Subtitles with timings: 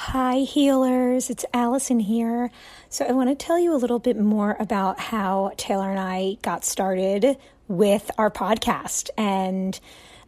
[0.00, 1.28] Hi, healers.
[1.28, 2.52] It's Alison here.
[2.88, 6.38] So, I want to tell you a little bit more about how Taylor and I
[6.40, 9.10] got started with our podcast.
[9.18, 9.78] And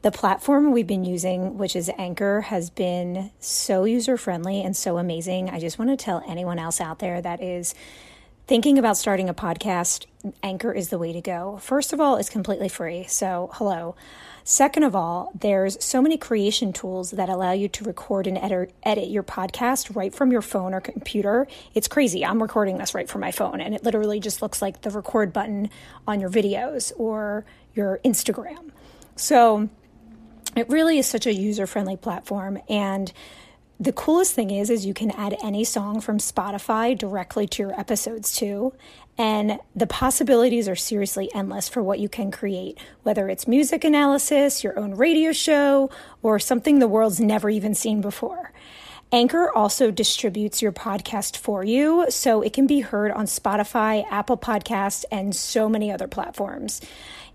[0.02, 4.98] the platform we've been using, which is Anchor, has been so user friendly and so
[4.98, 5.48] amazing.
[5.48, 7.72] I just want to tell anyone else out there that is
[8.48, 10.06] thinking about starting a podcast,
[10.42, 11.58] Anchor is the way to go.
[11.62, 13.04] First of all, it's completely free.
[13.04, 13.94] So, hello.
[14.44, 18.72] Second of all, there's so many creation tools that allow you to record and edit,
[18.82, 21.46] edit your podcast right from your phone or computer.
[21.74, 22.24] It's crazy.
[22.24, 25.32] I'm recording this right from my phone, and it literally just looks like the record
[25.32, 25.70] button
[26.06, 28.70] on your videos or your Instagram.
[29.16, 29.68] So
[30.56, 32.58] it really is such a user friendly platform.
[32.68, 33.12] And
[33.80, 37.80] the coolest thing is is you can add any song from Spotify directly to your
[37.80, 38.74] episodes too.
[39.16, 44.62] And the possibilities are seriously endless for what you can create, whether it's music analysis,
[44.62, 45.90] your own radio show,
[46.22, 48.52] or something the world's never even seen before.
[49.12, 54.36] Anchor also distributes your podcast for you, so it can be heard on Spotify, Apple
[54.36, 56.80] Podcast, and so many other platforms.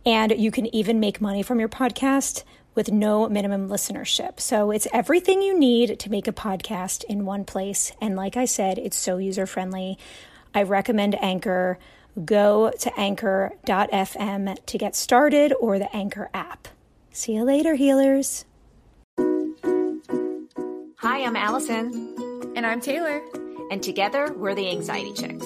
[0.06, 2.44] And you can even make money from your podcast
[2.75, 4.40] with no minimum listenership.
[4.40, 7.91] So it's everything you need to make a podcast in one place.
[8.00, 9.97] And like I said, it's so user friendly.
[10.53, 11.80] I recommend Anchor.
[12.24, 16.68] Go to anchor.fm to get started or the Anchor app.
[17.12, 18.46] See you later, healers.
[19.18, 22.53] Hi, I'm Alison.
[22.56, 23.22] And I'm Taylor.
[23.72, 25.46] And together, we're the Anxiety Chicks.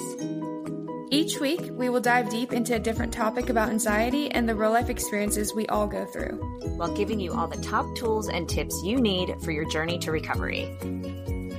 [1.12, 4.70] Each week, we will dive deep into a different topic about anxiety and the real
[4.70, 6.36] life experiences we all go through,
[6.76, 10.12] while giving you all the top tools and tips you need for your journey to
[10.12, 10.72] recovery.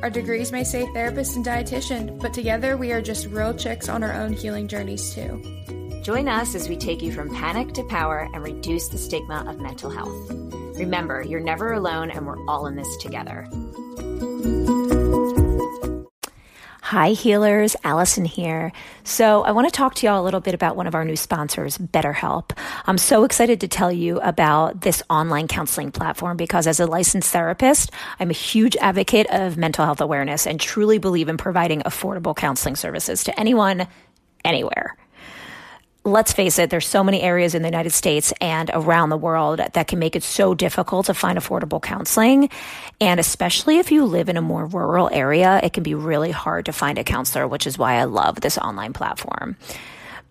[0.01, 4.03] Our degrees may say therapist and dietitian, but together we are just real chicks on
[4.03, 5.44] our own healing journeys too.
[6.01, 9.59] Join us as we take you from panic to power and reduce the stigma of
[9.59, 10.31] mental health.
[10.79, 13.45] Remember, you're never alone and we're all in this together.
[16.91, 17.78] Hi, healers.
[17.85, 18.74] Alison here.
[19.06, 21.16] So, I want to talk to y'all a little bit about one of our new
[21.16, 22.52] sponsors, BetterHelp.
[22.85, 27.31] I'm so excited to tell you about this online counseling platform because, as a licensed
[27.31, 32.35] therapist, I'm a huge advocate of mental health awareness and truly believe in providing affordable
[32.35, 33.88] counseling services to anyone,
[34.44, 34.97] anywhere
[36.03, 39.62] let's face it, there's so many areas in the United States and around the world
[39.73, 42.50] that can make it so difficult to find affordable counseling.
[43.00, 46.66] And especially if you live in a more rural area, it can be really hard
[46.66, 49.57] to find a counselor, which is why I love this online platform.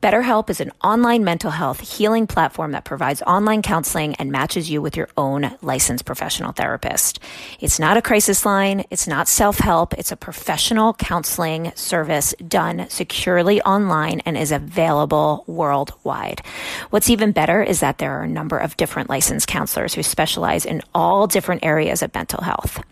[0.02, 4.80] BetterHelp is an online mental health healing platform that provides online counseling and matches you
[4.80, 7.20] with your own licensed professional therapist.
[7.60, 8.84] It's not a crisis line.
[8.88, 9.92] It's not self-help.
[9.98, 16.40] It's a professional counseling service done securely online and is available worldwide.
[16.88, 20.64] What's even better is that there are a number of different licensed counselors who specialize
[20.64, 22.82] in all different areas of mental health.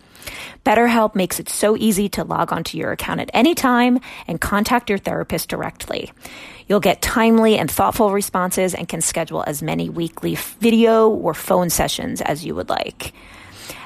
[0.65, 4.89] BetterHelp makes it so easy to log onto your account at any time and contact
[4.89, 6.13] your therapist directly.
[6.67, 11.71] You'll get timely and thoughtful responses and can schedule as many weekly video or phone
[11.71, 13.15] sessions as you would like.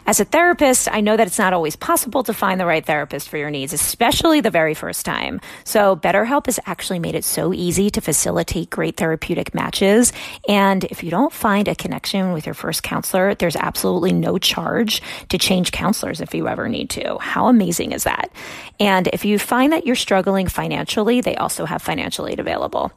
[0.04, 3.28] As a therapist, I know that it's not always possible to find the right therapist
[3.28, 5.40] for your needs, especially the very first time.
[5.62, 10.12] So BetterHelp has actually made it so easy to facilitate great therapeutic matches.
[10.48, 15.02] And if you don't find a connection with your first counselor, there's absolutely no charge
[15.28, 17.18] to change counselors if you ever need to.
[17.18, 18.32] How amazing is that?
[18.80, 22.90] And if you find that you're struggling financially, they also have financial aid available.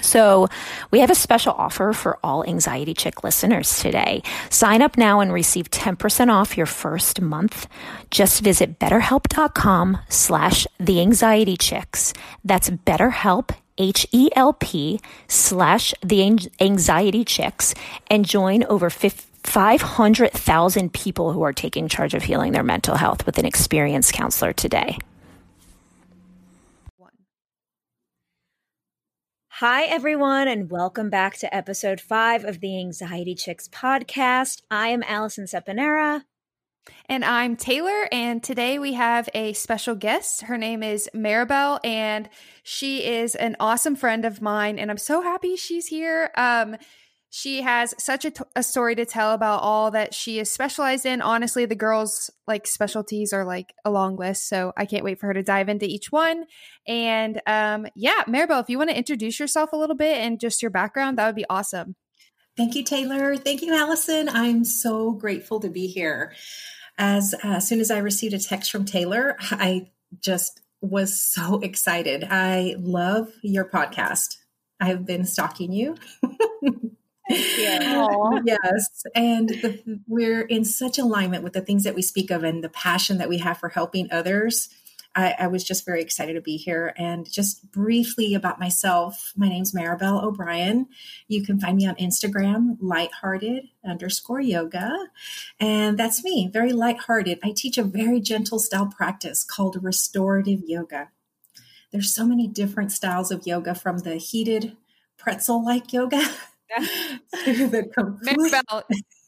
[0.00, 0.48] So
[0.90, 4.22] we have a special offer for all Anxiety Chick listeners today.
[4.48, 7.66] Sign up now and receive 10% off your first month.
[8.10, 12.12] Just visit betterhelp.com slash the anxiety chicks.
[12.44, 17.74] That's betterhelp, H-E-L-P slash the anxiety chicks
[18.10, 23.38] and join over 500,000 people who are taking charge of healing their mental health with
[23.38, 24.98] an experienced counselor today.
[29.60, 34.62] Hi, everyone, and welcome back to episode five of the Anxiety Chicks podcast.
[34.70, 36.22] I am Alison Sepanera.
[37.10, 40.44] And I'm Taylor, and today we have a special guest.
[40.44, 42.30] Her name is Maribel, and
[42.62, 46.30] she is an awesome friend of mine, and I'm so happy she's here.
[46.38, 46.76] Um,
[47.32, 51.06] she has such a, t- a story to tell about all that she is specialized
[51.06, 51.22] in.
[51.22, 55.28] Honestly, the girls' like specialties are like a long list, so I can't wait for
[55.28, 56.44] her to dive into each one.
[56.88, 60.60] And um, yeah, Maribel, if you want to introduce yourself a little bit and just
[60.60, 61.94] your background, that would be awesome.
[62.56, 63.36] Thank you, Taylor.
[63.36, 64.28] Thank you, Alison.
[64.28, 66.34] I'm so grateful to be here.
[66.98, 69.90] As, uh, as soon as I received a text from Taylor, I
[70.20, 72.26] just was so excited.
[72.28, 74.36] I love your podcast.
[74.80, 75.94] I've been stalking you.
[77.30, 79.04] yes.
[79.14, 82.68] And the, we're in such alignment with the things that we speak of and the
[82.68, 84.68] passion that we have for helping others.
[85.14, 86.94] I, I, was just very excited to be here.
[86.96, 90.86] And just briefly about myself, my name's Maribel O'Brien.
[91.26, 94.92] You can find me on Instagram, lighthearted underscore yoga.
[95.58, 97.40] And that's me, very lighthearted.
[97.42, 101.10] I teach a very gentle style practice called restorative yoga.
[101.90, 104.76] There's so many different styles of yoga from the heated
[105.18, 106.22] pretzel like yoga
[107.32, 108.38] the complete.
[108.38, 108.82] Maribel,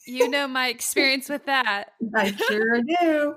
[0.07, 1.93] you know my experience with that.
[2.15, 3.37] I sure do.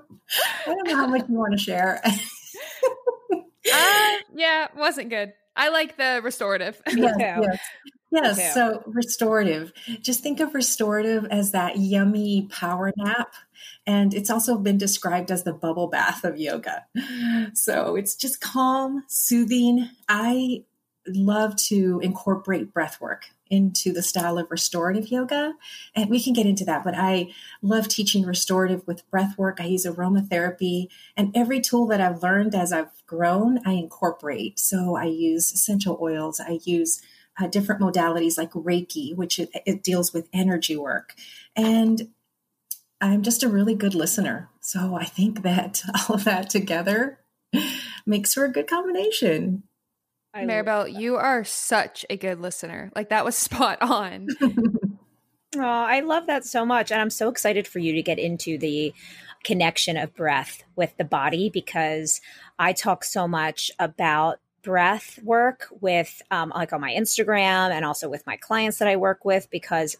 [0.66, 2.00] I don't know how much you want to share.
[3.34, 5.32] uh, yeah, wasn't good.
[5.56, 6.80] I like the restorative.
[6.86, 7.58] Yes, yes.
[8.38, 8.54] yes.
[8.54, 9.72] So restorative.
[10.02, 13.34] Just think of restorative as that yummy power nap.
[13.86, 16.84] And it's also been described as the bubble bath of yoga.
[17.54, 19.88] So it's just calm, soothing.
[20.08, 20.64] I
[21.08, 25.54] love to incorporate breath work into the style of restorative yoga.
[25.94, 27.32] And we can get into that, but I
[27.62, 29.60] love teaching restorative with breath work.
[29.60, 34.58] I use aromatherapy and every tool that I've learned as I've grown, I incorporate.
[34.58, 37.00] So I use essential oils, I use
[37.38, 41.14] uh, different modalities like Reiki, which it, it deals with energy work.
[41.54, 42.08] And
[43.00, 44.48] I'm just a really good listener.
[44.60, 47.20] So I think that all of that together
[48.06, 49.62] makes for a good combination.
[50.36, 52.92] I Maribel, you are such a good listener.
[52.94, 54.28] Like that was spot on.
[54.42, 56.90] oh, I love that so much.
[56.90, 58.92] And I'm so excited for you to get into the
[59.44, 62.20] connection of breath with the body because
[62.58, 68.08] I talk so much about breath work with um, like on my Instagram and also
[68.08, 69.96] with my clients that I work with because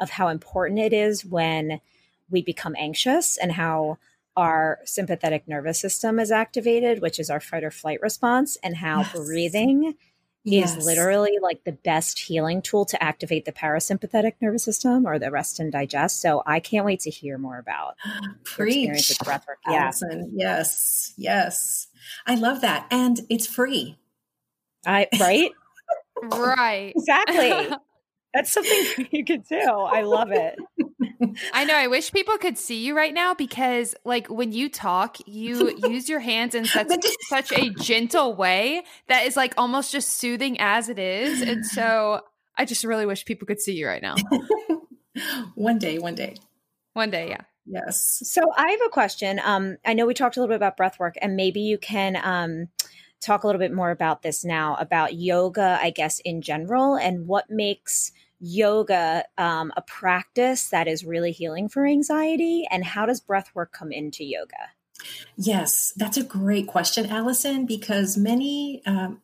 [0.00, 1.80] of how important it is when
[2.28, 3.98] we become anxious and how
[4.36, 8.98] our sympathetic nervous system is activated, which is our fight or flight response, and how
[8.98, 9.12] yes.
[9.14, 9.94] breathing
[10.44, 10.76] yes.
[10.76, 15.30] is literally like the best healing tool to activate the parasympathetic nervous system or the
[15.30, 16.20] rest and digest.
[16.20, 17.96] So I can't wait to hear more about
[18.44, 18.88] Preach.
[18.88, 19.56] experience with breathwork.
[19.68, 19.90] Yeah.
[20.32, 21.88] Yes, yes.
[22.26, 22.86] I love that.
[22.90, 23.98] And it's free.
[24.86, 25.50] I right?
[26.22, 26.92] right.
[26.96, 27.76] Exactly.
[28.34, 29.56] That's something you could do.
[29.58, 30.58] I love it.
[31.52, 31.74] I know.
[31.74, 36.08] I wish people could see you right now because, like, when you talk, you use
[36.08, 36.88] your hands in such
[37.28, 41.42] such a gentle way that is like almost just soothing as it is.
[41.42, 42.20] And so,
[42.56, 44.14] I just really wish people could see you right now.
[45.54, 46.34] one day, one day,
[46.94, 47.42] one day, yeah.
[47.66, 48.20] Yes.
[48.22, 49.40] So I have a question.
[49.42, 52.16] Um, I know we talked a little bit about breath work, and maybe you can
[52.22, 52.68] um,
[53.20, 57.26] talk a little bit more about this now about yoga, I guess, in general, and
[57.26, 58.12] what makes
[58.46, 62.66] yoga um, a practice that is really healing for anxiety?
[62.70, 64.70] And how does breath work come into yoga?
[65.36, 69.22] Yes, that's a great question, Alison, because many um,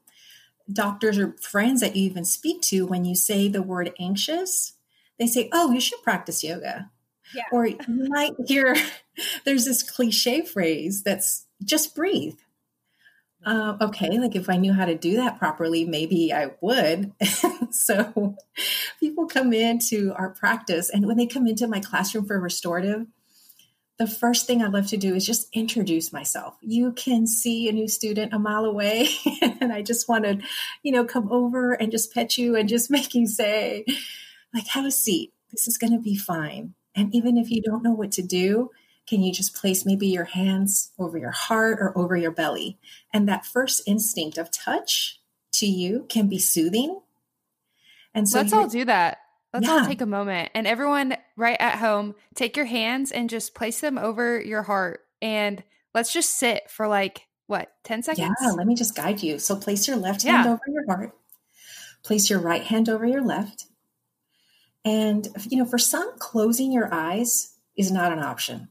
[0.70, 4.74] doctors or friends that you even speak to, when you say the word anxious,
[5.18, 6.90] they say, Oh, you should practice yoga.
[7.34, 7.44] Yeah.
[7.52, 8.76] Or you might hear
[9.44, 12.38] there's this cliche phrase that's just breathe.
[13.44, 17.12] Uh, okay, like if I knew how to do that properly, maybe I would.
[17.70, 18.36] so
[19.00, 23.06] people come into our practice, and when they come into my classroom for restorative,
[23.98, 26.54] the first thing I love to do is just introduce myself.
[26.60, 29.08] You can see a new student a mile away,
[29.42, 30.38] and I just want to,
[30.82, 33.84] you know, come over and just pet you and just make you say,
[34.54, 35.32] like, have a seat.
[35.50, 36.74] This is going to be fine.
[36.94, 38.70] And even if you don't know what to do,
[39.06, 42.78] can you just place maybe your hands over your heart or over your belly?
[43.12, 45.20] And that first instinct of touch
[45.52, 47.00] to you can be soothing.
[48.14, 49.18] And so let's all do that.
[49.52, 49.72] Let's yeah.
[49.72, 50.50] all take a moment.
[50.54, 55.00] And everyone right at home, take your hands and just place them over your heart.
[55.20, 55.62] And
[55.94, 58.34] let's just sit for like, what, 10 seconds?
[58.40, 59.38] Yeah, let me just guide you.
[59.38, 60.52] So place your left hand yeah.
[60.52, 61.12] over your heart,
[62.02, 63.66] place your right hand over your left.
[64.84, 68.68] And, you know, for some, closing your eyes is not an option.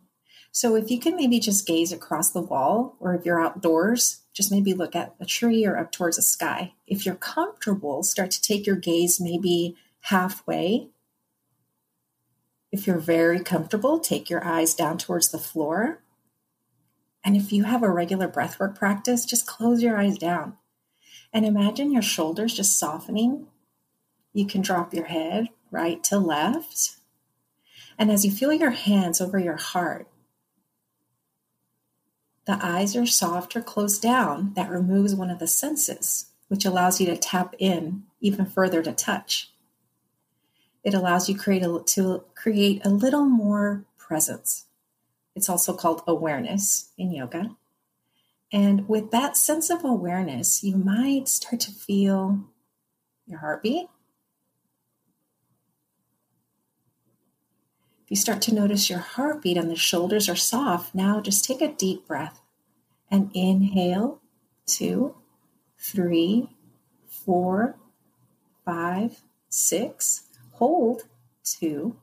[0.52, 4.52] So if you can maybe just gaze across the wall, or if you're outdoors, just
[4.52, 6.74] maybe look at a tree or up towards the sky.
[6.86, 10.90] If you're comfortable, start to take your gaze maybe halfway.
[12.72, 16.02] If you're very comfortable, take your eyes down towards the floor.
[17.24, 20.58] And if you have a regular breathwork practice, just close your eyes down
[21.34, 23.48] and imagine your shoulders just softening.
[24.34, 26.98] You can drop your head right to left.
[27.98, 30.08] And as you feel your hands over your heart,
[32.52, 34.54] the eyes are soft or closed down.
[34.56, 38.92] That removes one of the senses, which allows you to tap in even further to
[38.92, 39.52] touch.
[40.84, 44.66] It allows you create a, to create a little more presence.
[45.34, 47.56] It's also called awareness in yoga.
[48.52, 52.42] And with that sense of awareness, you might start to feel
[53.26, 53.88] your heartbeat.
[58.12, 61.72] You start to notice your heartbeat and the shoulders are soft, now just take a
[61.72, 62.42] deep breath
[63.10, 64.20] and inhale
[64.66, 65.16] two,
[65.80, 66.50] three,
[67.08, 67.78] four,
[68.66, 70.24] five, six.
[70.56, 71.04] Hold
[71.46, 71.96] two,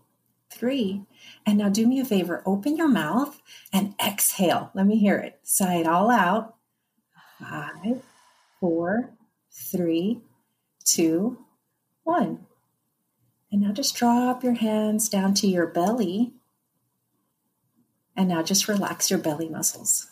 [0.50, 1.02] three.
[1.44, 4.70] And now do me a favor, open your mouth and exhale.
[4.72, 5.38] Let me hear it.
[5.42, 6.54] Sigh it all out.
[7.38, 8.00] Five,
[8.58, 9.10] four,
[9.52, 10.22] three,
[10.86, 11.36] two,
[12.04, 12.46] one.
[13.50, 16.32] And now just drop your hands down to your belly.
[18.16, 20.08] And now just relax your belly muscles.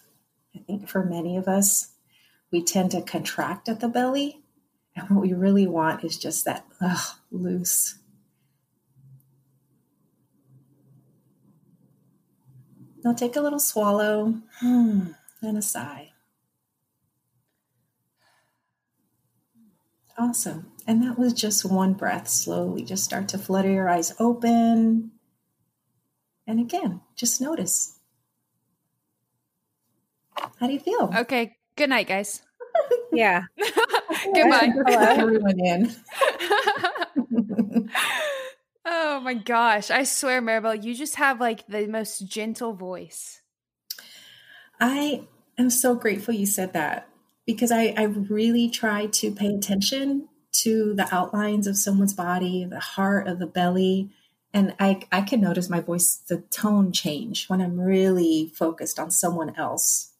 [0.55, 1.93] I think for many of us,
[2.51, 4.41] we tend to contract at the belly.
[4.95, 7.99] And what we really want is just that ugh, loose
[13.07, 16.11] Now take a little swallow hmm, and a sigh.
[20.19, 20.73] Awesome.
[20.87, 22.29] And that was just one breath.
[22.29, 25.11] Slowly just start to flutter your eyes open.
[26.47, 27.99] And again, just notice.
[30.35, 31.13] How do you feel?
[31.19, 31.57] Okay.
[31.77, 32.43] Good night, guys.
[33.13, 33.43] yeah.
[34.35, 34.73] Goodbye.
[34.87, 35.97] Everyone in.
[38.89, 39.91] Oh my gosh.
[39.91, 43.41] I swear, Maribel, you just have like the most gentle voice.
[44.81, 45.27] I
[45.59, 47.09] am so grateful you said that
[47.47, 50.29] because I, I really try to pay attention
[50.63, 54.11] to the outlines of someone's body, the heart of the belly.
[54.53, 59.11] And I, I can notice my voice, the tone change when I'm really focused on
[59.11, 60.13] someone else.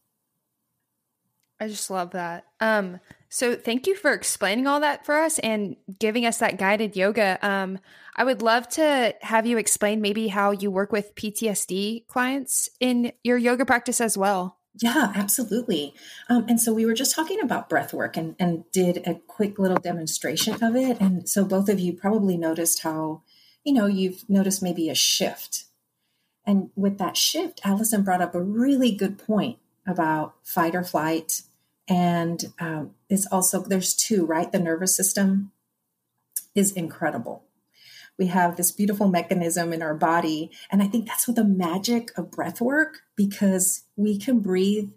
[1.59, 2.45] I just love that.
[2.61, 3.01] Um,
[3.31, 7.39] so thank you for explaining all that for us and giving us that guided yoga.
[7.41, 7.79] Um,
[8.15, 13.13] I would love to have you explain maybe how you work with PTSD clients in
[13.25, 14.56] your yoga practice as well.
[14.79, 15.95] Yeah, absolutely.
[16.29, 19.59] Um, and so we were just talking about breath work and, and did a quick
[19.59, 21.01] little demonstration of it.
[21.01, 23.23] And so both of you probably noticed how,
[23.65, 25.65] you know, you've noticed maybe a shift.
[26.45, 31.43] And with that shift, Allison brought up a really good point about fight or flight.
[31.89, 34.53] And um, it's also, there's two, right?
[34.53, 35.53] The nervous system
[36.55, 37.46] is incredible.
[38.19, 40.51] We have this beautiful mechanism in our body.
[40.71, 44.91] And I think that's what the magic of breath work, because we can breathe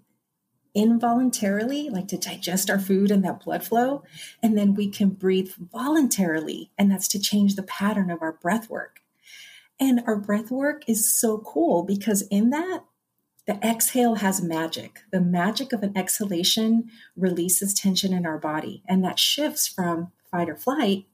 [0.76, 4.04] involuntarily, like to digest our food and that blood flow.
[4.42, 8.70] And then we can breathe voluntarily, and that's to change the pattern of our breath
[8.70, 9.02] work.
[9.80, 12.84] And our breath work is so cool because in that,
[13.48, 15.00] the exhale has magic.
[15.12, 20.50] The magic of an exhalation releases tension in our body, and that shifts from fight
[20.50, 21.06] or flight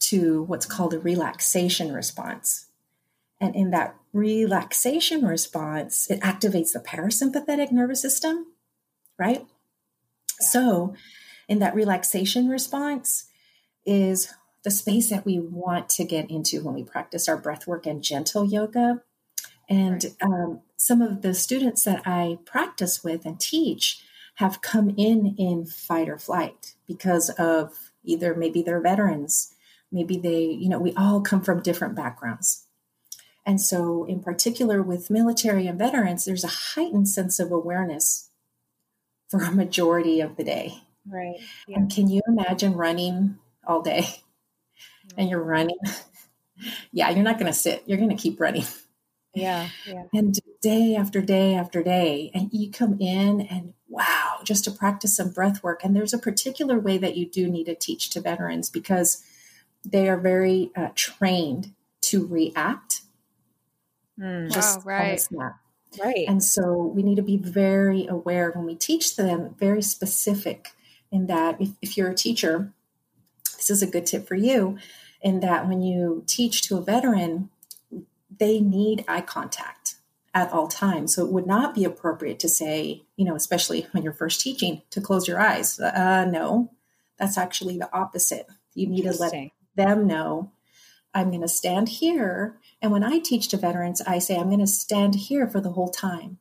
[0.00, 2.66] to what's called a relaxation response.
[3.40, 8.46] And in that relaxation response, it activates the parasympathetic nervous system,
[9.18, 9.46] right?
[10.40, 10.46] Yeah.
[10.46, 10.94] So,
[11.48, 13.26] in that relaxation response
[13.84, 17.86] is the space that we want to get into when we practice our breath work
[17.86, 19.02] and gentle yoga.
[19.68, 20.14] And right.
[20.22, 24.02] um, some of the students that I practice with and teach
[24.36, 29.54] have come in in fight or flight because of either maybe they're veterans,
[29.92, 32.66] maybe they, you know, we all come from different backgrounds.
[33.46, 38.28] And so, in particular, with military and veterans, there's a heightened sense of awareness
[39.28, 40.74] for a majority of the day.
[41.08, 41.36] Right.
[41.66, 41.78] Yeah.
[41.78, 44.06] And can you imagine running all day
[45.16, 45.78] and you're running?
[46.92, 48.64] yeah, you're not going to sit, you're going to keep running.
[49.34, 50.04] Yeah, yeah.
[50.12, 55.16] And day after day after day, and you come in and wow, just to practice
[55.16, 55.84] some breath work.
[55.84, 59.22] And there's a particular way that you do need to teach to veterans because
[59.84, 61.72] they are very uh, trained
[62.02, 63.02] to react.
[64.18, 64.52] Mm.
[64.52, 65.28] Just wow, right.
[65.98, 66.26] Right.
[66.28, 70.70] And so we need to be very aware when we teach them, very specific
[71.10, 72.72] in that if, if you're a teacher,
[73.56, 74.78] this is a good tip for you
[75.20, 77.50] in that when you teach to a veteran,
[78.38, 79.96] they need eye contact
[80.32, 81.14] at all times.
[81.14, 84.82] So it would not be appropriate to say, you know, especially when you're first teaching,
[84.90, 85.78] to close your eyes.
[85.80, 86.70] Uh, no,
[87.18, 88.46] that's actually the opposite.
[88.74, 89.32] You need to let
[89.76, 90.52] them know
[91.14, 92.58] I'm going to stand here.
[92.80, 95.72] And when I teach to veterans, I say, I'm going to stand here for the
[95.72, 96.38] whole time.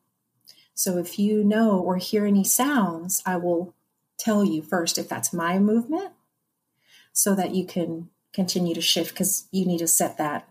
[0.73, 3.73] So if you know or hear any sounds, I will
[4.17, 6.11] tell you first if that's my movement
[7.11, 10.47] so that you can continue to shift because you need to set that,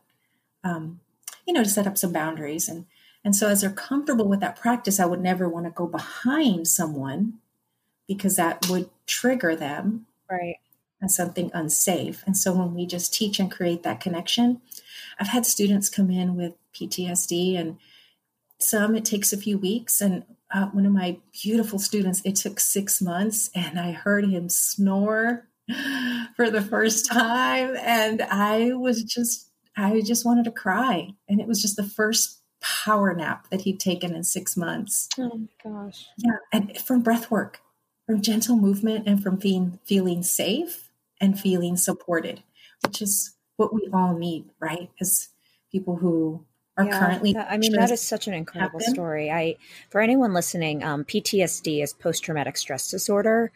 [0.64, 1.00] um,
[1.46, 2.68] you know, to set up some boundaries.
[2.68, 2.86] And,
[3.24, 6.66] and so as they're comfortable with that practice, I would never want to go behind
[6.68, 7.34] someone
[8.06, 10.06] because that would trigger them.
[10.30, 10.56] Right
[11.02, 12.22] as something unsafe.
[12.26, 14.60] And so when we just teach and create that connection,
[15.18, 17.78] I've had students come in with PTSD and
[18.60, 20.00] some it takes a few weeks.
[20.00, 24.48] And uh, one of my beautiful students, it took six months and I heard him
[24.48, 25.48] snore
[26.36, 27.76] for the first time.
[27.80, 31.10] And I was just, I just wanted to cry.
[31.28, 35.08] And it was just the first power nap that he'd taken in six months.
[35.16, 36.06] Oh gosh.
[36.16, 36.38] Yeah.
[36.52, 37.60] And from breath work,
[38.04, 40.87] from gentle movement and from being feeling safe
[41.20, 42.42] and feeling supported,
[42.84, 44.90] which is what we all need, right?
[45.00, 45.28] As
[45.70, 46.44] people who
[46.76, 47.32] are yeah, currently.
[47.32, 48.94] That, I mean, that is such an incredible happen.
[48.94, 49.30] story.
[49.30, 49.56] I,
[49.90, 53.50] for anyone listening, um, PTSD is post traumatic stress disorder.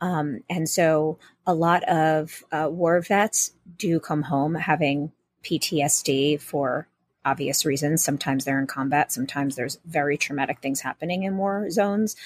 [0.00, 5.12] Um, and so a lot of uh, war vets do come home having
[5.44, 6.88] PTSD for
[7.24, 8.02] obvious reasons.
[8.02, 12.16] Sometimes they're in combat, sometimes there's very traumatic things happening in war zones.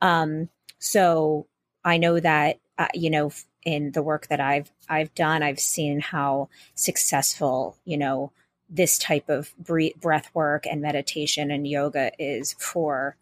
[0.00, 0.48] Um,
[0.78, 1.46] so
[1.84, 3.30] I know that, uh, you know,
[3.64, 8.32] in the work that I've I've done, I've seen how successful you know
[8.68, 13.16] this type of breath work and meditation and yoga is for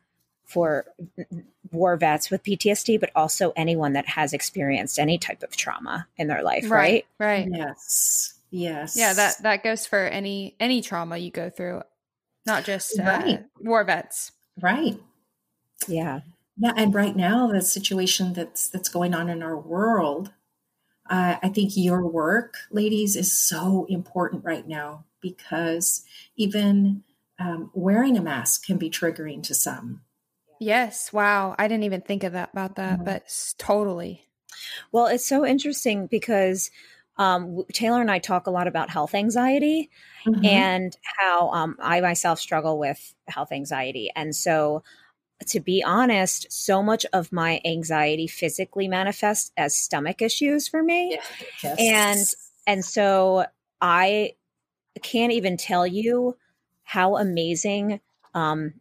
[0.44, 0.86] for
[1.70, 6.28] war vets with PTSD, but also anyone that has experienced any type of trauma in
[6.28, 7.06] their life, right?
[7.18, 7.46] Right.
[7.46, 7.48] right.
[7.50, 8.34] Yes.
[8.50, 8.96] Yes.
[8.96, 11.82] Yeah, that that goes for any any trauma you go through,
[12.44, 13.44] not just uh, right.
[13.60, 14.32] war vets.
[14.60, 14.98] Right.
[15.88, 16.20] Yeah.
[16.56, 20.32] Yeah, and right now the situation that's that's going on in our world,
[21.08, 26.04] uh, I think your work, ladies, is so important right now because
[26.36, 27.04] even
[27.38, 30.02] um, wearing a mask can be triggering to some.
[30.60, 33.04] Yes, wow, I didn't even think of that about that, mm-hmm.
[33.04, 34.28] but totally.
[34.92, 36.70] Well, it's so interesting because
[37.16, 39.90] um, Taylor and I talk a lot about health anxiety
[40.24, 40.44] mm-hmm.
[40.44, 44.82] and how um, I myself struggle with health anxiety, and so
[45.48, 51.18] to be honest, so much of my anxiety physically manifests as stomach issues for me.
[51.62, 51.78] Yes.
[51.78, 52.26] And
[52.66, 53.46] and so
[53.80, 54.34] I
[55.02, 56.36] can't even tell you
[56.84, 58.00] how amazing
[58.34, 58.74] um,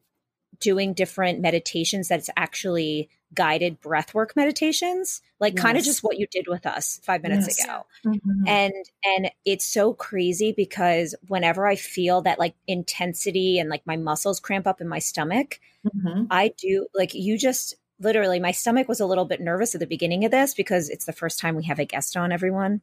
[0.60, 5.64] doing different meditations that's actually guided breathwork meditations like yes.
[5.64, 7.64] kind of just what you did with us five minutes yes.
[7.64, 8.48] ago mm-hmm.
[8.48, 13.96] and and it's so crazy because whenever i feel that like intensity and like my
[13.96, 16.24] muscles cramp up in my stomach mm-hmm.
[16.30, 19.88] i do like you just literally my stomach was a little bit nervous at the
[19.88, 22.82] beginning of this because it's the first time we have a guest on everyone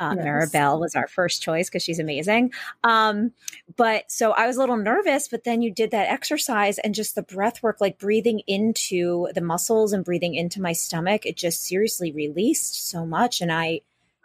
[0.00, 0.24] uh, yes.
[0.24, 2.52] Maribel was our first choice because she's amazing.
[2.82, 3.32] Um,
[3.76, 7.14] but so I was a little nervous, but then you did that exercise and just
[7.14, 11.62] the breath work, like breathing into the muscles and breathing into my stomach, it just
[11.62, 13.42] seriously released so much.
[13.42, 13.82] And I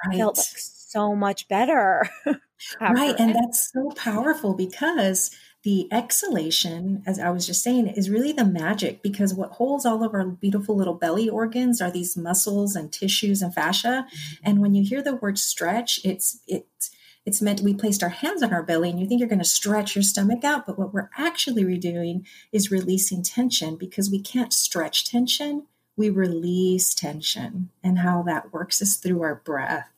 [0.07, 0.17] right.
[0.17, 2.09] felt like so much better.
[2.79, 3.15] right.
[3.19, 5.29] And that's so powerful because
[5.65, 10.03] the exhalation, as I was just saying, is really the magic because what holds all
[10.03, 14.05] of our beautiful little belly organs are these muscles and tissues and fascia.
[14.07, 14.35] Mm-hmm.
[14.43, 16.91] And when you hear the word stretch, it's it's
[17.25, 19.45] it's meant we placed our hands on our belly and you think you're going to
[19.45, 24.53] stretch your stomach out, but what we're actually doing is releasing tension because we can't
[24.53, 25.65] stretch tension.
[25.97, 27.71] We release tension.
[27.83, 29.89] And how that works is through our breath.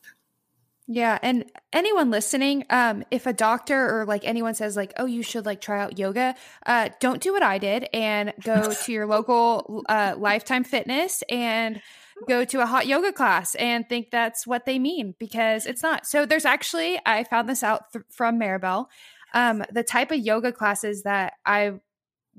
[0.90, 5.22] Yeah, and anyone listening, um, if a doctor or like anyone says like, "Oh, you
[5.22, 9.06] should like try out yoga," uh, don't do what I did and go to your
[9.06, 11.82] local uh, Lifetime Fitness and
[12.26, 16.06] go to a hot yoga class and think that's what they mean because it's not.
[16.06, 18.86] So there's actually I found this out th- from Maribel.
[19.34, 21.74] Um, the type of yoga classes that I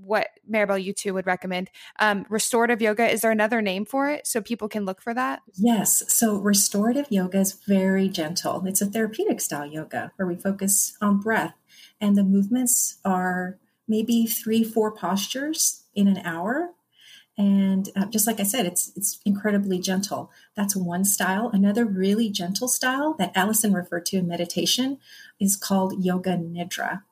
[0.03, 1.69] what Maribel you two would recommend.
[1.99, 5.41] Um, restorative yoga, is there another name for it so people can look for that?
[5.55, 6.03] Yes.
[6.07, 8.63] So restorative yoga is very gentle.
[8.65, 11.55] It's a therapeutic style yoga where we focus on breath
[12.01, 13.57] and the movements are
[13.87, 16.69] maybe three, four postures in an hour.
[17.37, 20.29] And uh, just like I said, it's it's incredibly gentle.
[20.55, 21.49] That's one style.
[21.53, 24.97] Another really gentle style that Allison referred to in meditation
[25.39, 27.03] is called yoga nidra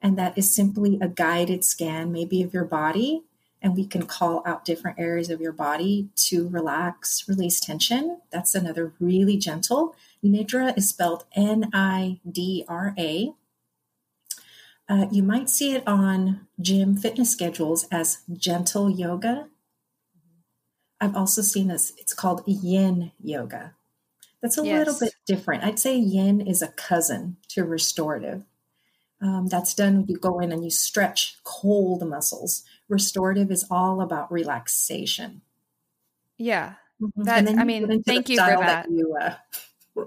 [0.00, 3.22] and that is simply a guided scan, maybe of your body,
[3.60, 8.20] and we can call out different areas of your body to relax, release tension.
[8.30, 9.96] That's another really gentle.
[10.24, 13.32] Nidra is spelled N I D R A.
[14.88, 19.48] Uh, you might see it on gym fitness schedules as gentle yoga.
[21.00, 23.74] I've also seen this, it's called yin yoga.
[24.40, 24.78] That's a yes.
[24.78, 25.64] little bit different.
[25.64, 28.44] I'd say yin is a cousin to restorative.
[29.20, 32.62] Um, that's done, you go in and you stretch cold muscles.
[32.88, 35.42] Restorative is all about relaxation.
[36.36, 36.74] Yeah.
[37.02, 37.22] Mm-hmm.
[37.24, 38.86] That, I mean, thank you for that.
[38.86, 39.34] that you, uh,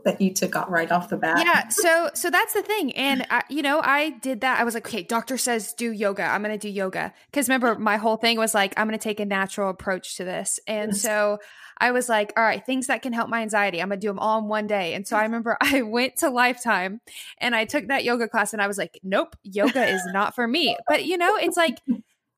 [0.06, 1.40] that you took right off the bat.
[1.40, 1.68] Yeah.
[1.70, 2.94] So, so that's the thing.
[2.94, 4.60] And, I, you know, I did that.
[4.60, 6.24] I was like, okay, doctor says do yoga.
[6.24, 7.14] I'm going to do yoga.
[7.34, 10.24] Cause remember, my whole thing was like, I'm going to take a natural approach to
[10.24, 10.60] this.
[10.68, 11.02] And yes.
[11.02, 11.40] so
[11.80, 13.82] I was like, all right, things that can help my anxiety.
[13.82, 14.94] I'm going to do them all in one day.
[14.94, 17.02] And so I remember I went to Lifetime
[17.40, 20.48] and I took that yoga class and I was like, nope, yoga is not for
[20.48, 20.78] me.
[20.88, 21.80] But, you know, it's like,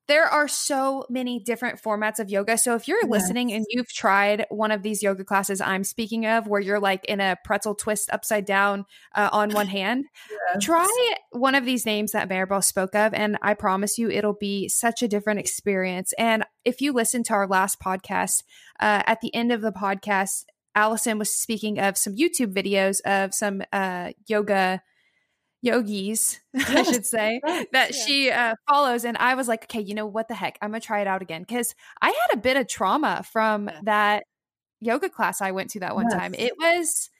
[0.06, 2.58] there are so many different formats of yoga.
[2.58, 3.10] So if you're yes.
[3.10, 7.04] listening and you've tried one of these yoga classes I'm speaking of, where you're like
[7.06, 10.64] in a pretzel twist upside down uh, on one hand, yes.
[10.64, 13.14] try one of these names that Maribel spoke of.
[13.14, 16.12] And I promise you, it'll be such a different experience.
[16.18, 18.42] And if you listen to our last podcast,
[18.80, 23.32] uh, at the end of the podcast, Alison was speaking of some YouTube videos of
[23.32, 24.82] some uh, yoga
[25.64, 27.66] yogis, yes, I should say, right.
[27.72, 28.04] that yeah.
[28.04, 29.04] she uh, follows.
[29.04, 30.58] And I was like, okay, you know what the heck?
[30.60, 31.44] I'm going to try it out again.
[31.44, 33.80] Cause I had a bit of trauma from yeah.
[33.84, 34.24] that
[34.80, 36.14] yoga class I went to that one yes.
[36.14, 36.34] time.
[36.34, 37.10] It was,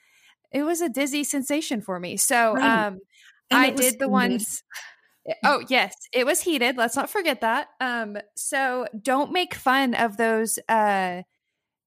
[0.53, 2.17] it was a dizzy sensation for me.
[2.17, 2.87] So, right.
[2.87, 2.99] um,
[3.51, 4.63] I did the ones.
[5.43, 6.77] Oh, yes, it was heated.
[6.77, 7.69] Let's not forget that.
[7.81, 11.23] Um, so don't make fun of those, uh,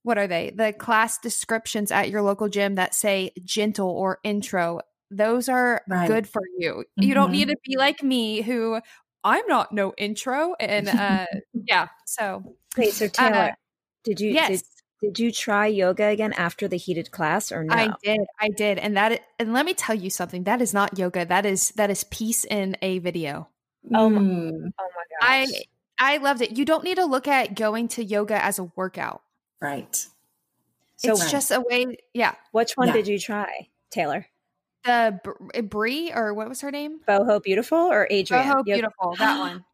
[0.01, 0.51] what are they?
[0.55, 6.07] The class descriptions at your local gym that say gentle or intro those are right.
[6.07, 6.73] good for you.
[6.73, 7.03] Mm-hmm.
[7.03, 7.51] You don't need mm-hmm.
[7.51, 8.79] to be like me who
[9.23, 11.87] I'm not no intro and uh yeah.
[12.05, 13.51] So Wait, so Taylor, uh,
[14.03, 14.49] did you yes.
[14.49, 14.61] Did,
[14.99, 17.73] did you try yoga again after the heated class or no?
[17.73, 18.19] I did.
[18.39, 18.79] I did.
[18.79, 20.43] And that and let me tell you something.
[20.43, 21.25] That is not yoga.
[21.25, 23.47] That is that is peace in a video.
[23.93, 24.51] Oh my, mm.
[24.51, 25.21] oh my gosh.
[25.21, 25.47] I
[25.99, 26.57] I loved it.
[26.57, 29.21] You don't need to look at going to yoga as a workout.
[29.61, 29.95] Right.
[30.97, 31.31] So it's right.
[31.31, 31.97] just a way.
[32.13, 32.35] Yeah.
[32.51, 32.93] Which one yeah.
[32.93, 34.25] did you try, Taylor?
[34.87, 35.19] The
[35.53, 37.01] eh, Brie or what was her name?
[37.05, 38.45] Boho Beautiful or Adriene?
[38.45, 39.65] Boho Beautiful, that one.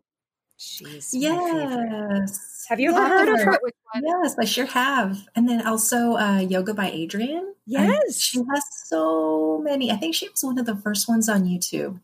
[0.58, 2.66] She's yes.
[2.70, 3.60] Have you ever heard of her?
[4.02, 5.20] Yes, I sure have.
[5.36, 7.52] And then also uh, Yoga by Adriene.
[7.68, 9.92] Yes, she has so many.
[9.92, 12.00] I think she was one of the first ones on YouTube.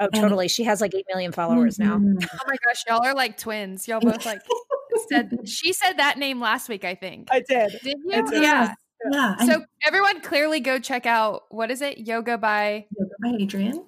[0.00, 0.46] Oh, totally.
[0.46, 2.14] And, she has like eight million followers mm-hmm.
[2.14, 2.28] now.
[2.32, 3.86] Oh my gosh, y'all are like twins.
[3.86, 4.40] Y'all both like
[5.08, 5.48] said.
[5.48, 6.84] She said that name last week.
[6.84, 7.78] I think I did.
[7.84, 8.26] Did you?
[8.26, 8.42] Did.
[8.42, 8.74] Yeah.
[9.10, 9.36] Yeah.
[9.44, 11.98] So everyone clearly go check out what is it?
[11.98, 13.84] Yoga by Yoga by Adriene.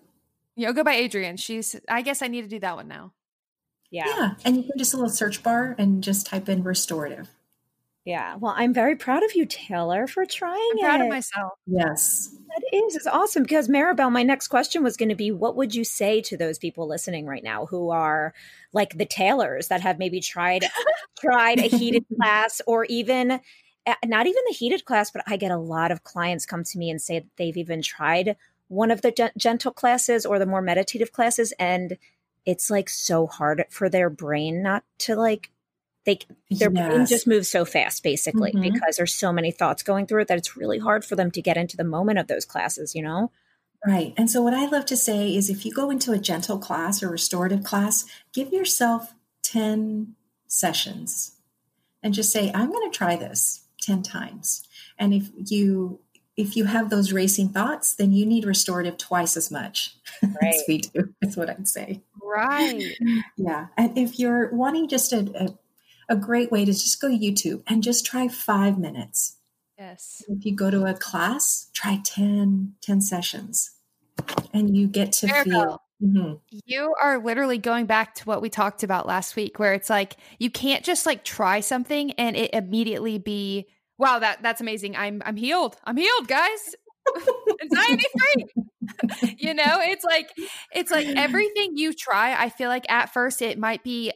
[0.56, 1.38] Yoga by Adriene.
[1.38, 3.12] She's I guess I need to do that one now.
[3.90, 4.04] Yeah.
[4.06, 4.34] Yeah.
[4.44, 7.28] And you can just a little search bar and just type in restorative.
[8.04, 8.36] Yeah.
[8.36, 10.82] Well, I'm very proud of you, Taylor, for trying I'm it.
[10.82, 11.52] proud of myself.
[11.66, 12.34] Yes.
[12.48, 12.96] That is.
[12.96, 16.20] It's awesome because Maribel, my next question was going to be what would you say
[16.22, 18.32] to those people listening right now who are
[18.72, 20.64] like the Taylors that have maybe tried
[21.20, 23.40] tried a heated class or even
[24.04, 26.90] not even the heated class, but I get a lot of clients come to me
[26.90, 28.36] and say that they've even tried
[28.68, 31.52] one of the gentle classes or the more meditative classes.
[31.58, 31.98] And
[32.46, 35.50] it's like so hard for their brain not to like,
[36.06, 36.18] they,
[36.50, 36.88] their yes.
[36.88, 38.72] brain just moves so fast basically mm-hmm.
[38.72, 41.42] because there's so many thoughts going through it that it's really hard for them to
[41.42, 43.30] get into the moment of those classes, you know?
[43.86, 44.12] Right.
[44.16, 47.02] And so, what I love to say is if you go into a gentle class
[47.02, 51.32] or restorative class, give yourself 10 sessions
[52.02, 53.64] and just say, I'm going to try this.
[53.80, 54.66] 10 times.
[54.98, 56.00] And if you
[56.36, 60.36] if you have those racing thoughts, then you need restorative twice as much right.
[60.54, 61.12] as we do.
[61.20, 62.00] That's what I'd say.
[62.22, 62.82] Right.
[63.36, 63.66] Yeah.
[63.76, 65.30] And if you're wanting just a,
[66.08, 69.36] a, a great way to just go to YouTube and just try five minutes.
[69.78, 70.22] Yes.
[70.28, 73.72] If you go to a class, try 10, 10 sessions
[74.52, 76.34] and you get to feel Mm-hmm.
[76.64, 80.16] You are literally going back to what we talked about last week, where it's like
[80.38, 83.66] you can't just like try something and it immediately be,
[83.98, 84.96] wow, that that's amazing.
[84.96, 85.76] I'm I'm healed.
[85.84, 86.74] I'm healed, guys.
[87.62, 89.34] Anxiety free.
[89.38, 90.30] you know, it's like
[90.72, 92.34] it's like everything you try.
[92.34, 94.12] I feel like at first it might be,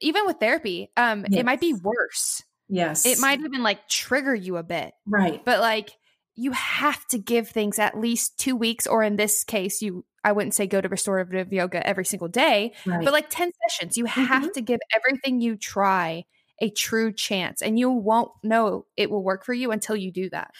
[0.00, 1.40] even with therapy, um, yes.
[1.40, 2.42] it might be worse.
[2.68, 4.92] Yes, it might even like trigger you a bit.
[5.06, 5.90] Right, but like
[6.36, 10.32] you have to give things at least two weeks, or in this case, you I
[10.32, 13.04] wouldn't say go to restorative yoga every single day, right.
[13.04, 13.96] but like 10 sessions.
[13.96, 14.50] You have mm-hmm.
[14.54, 16.24] to give everything you try
[16.60, 20.28] a true chance, and you won't know it will work for you until you do
[20.30, 20.50] that.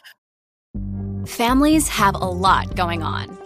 [1.27, 3.46] Families have a lot going on.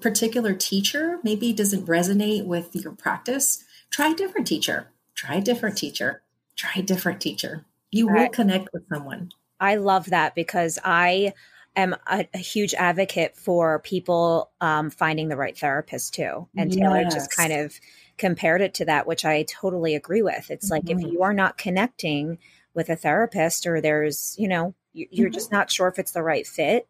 [0.00, 4.88] particular teacher maybe doesn't resonate with your practice, try a different teacher.
[5.14, 6.22] Try a different teacher.
[6.56, 7.64] Try a different teacher.
[7.90, 9.30] You will connect with someone.
[9.60, 11.32] I love that because I
[11.76, 16.48] am a, a huge advocate for people um, finding the right therapist too.
[16.56, 17.14] And Taylor Yes.
[17.14, 17.74] just kind of
[18.16, 20.50] compared it to that, which I totally agree with.
[20.50, 21.12] It's like if Mhm.
[21.12, 22.38] you are not connecting
[22.74, 26.22] with a therapist or there's, you know, you- you're just not sure if it's the
[26.22, 26.86] right fit,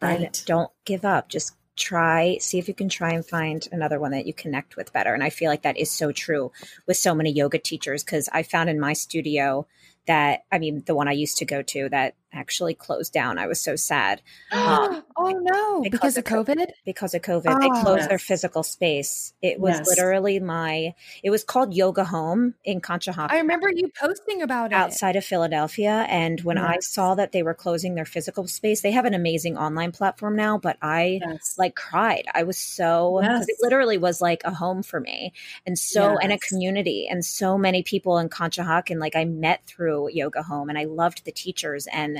[0.00, 0.22] then Mm-hmm.
[0.24, 0.42] Right.
[0.46, 1.28] don't give up.
[1.28, 4.92] Just try, see if you can try and find another one that you connect with
[4.92, 5.14] better.
[5.14, 6.52] And I feel like that is so true
[6.86, 9.66] with so many yoga teachers because I found in my studio
[10.06, 13.38] that, I mean, the one I used to go to that actually closed down.
[13.38, 14.22] I was so sad.
[14.52, 16.66] Um, oh no, because, because of of COVID?
[16.84, 17.60] because of COVID.
[17.60, 17.80] they Oh.
[17.82, 19.32] closed their physical space.
[19.42, 19.86] It was Yes.
[19.88, 24.74] literally my, it was called Yoga Home in Conshohocken I remember you posting about it.
[24.74, 26.06] outside of Philadelphia.
[26.08, 29.56] And when I saw that they were closing their physical space, they have an amazing
[29.56, 31.54] online platform now, but I Yes.
[31.58, 32.24] like cried.
[32.34, 35.32] I was so, because it literally was like a home for me
[35.66, 40.10] and so, and a community and so many people in Conshohocken, like I met through
[40.10, 41.86] Yoga Home and I loved the teachers.
[41.92, 42.19] And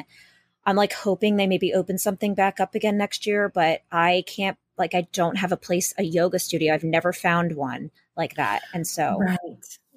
[0.66, 4.58] I'm like hoping they maybe open something back up again next year, but I can't,
[4.76, 6.74] like, I don't have a place, a yoga studio.
[6.74, 8.62] I've never found one like that.
[8.74, 9.38] And so, Right.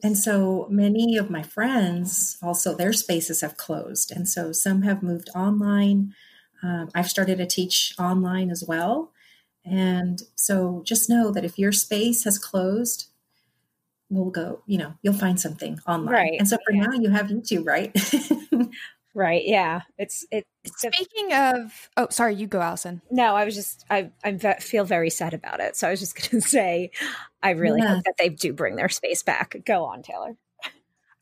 [0.03, 4.11] And so many of my friends also, their spaces have closed.
[4.11, 6.13] And so some have moved online.
[6.61, 9.11] Um, I've started to teach online as well.
[9.65, 13.07] And so just know that if your space has closed,
[14.09, 16.13] we'll go, you know, you'll find something online.
[16.13, 16.33] Right.
[16.37, 16.83] And so for Yeah.
[16.85, 17.95] now, you have YouTube, right?
[19.13, 19.43] right.
[19.45, 19.81] Yeah.
[19.97, 23.01] It's, it, it's Speaking of, oh, sorry, you go, Alison.
[23.11, 25.75] No, I was just I I ve- feel very sad about it.
[25.75, 26.91] So I was just going to say,
[27.41, 27.95] I really Yeah.
[27.95, 29.55] hope that they do bring their space back.
[29.65, 30.35] Go on, Taylor.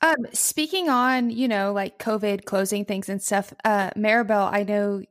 [0.03, 5.03] Um, speaking on, you know, like COVID closing things and stuff, uh, Maribel, I know,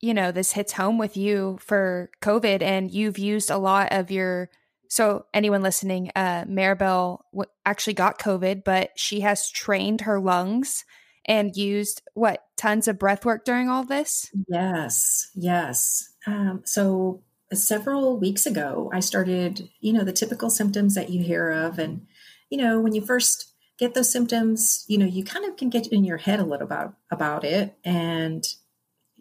[0.00, 4.10] you know, this hits home with you for COVID and you've used a lot of
[4.10, 4.48] your,
[4.88, 10.86] so anyone listening, uh, Maribel w- actually got COVID, but she has trained her lungs
[11.30, 14.28] and used what tons of breath work during all this.
[14.48, 16.12] Yes, yes.
[16.26, 21.50] Um, so several weeks ago, I started, you know, the typical symptoms that you hear
[21.50, 21.78] of.
[21.78, 22.08] And,
[22.50, 25.86] you know, when you first get those symptoms, you know, you kind of can get
[25.86, 27.76] in your head a little about, about it.
[27.84, 28.44] And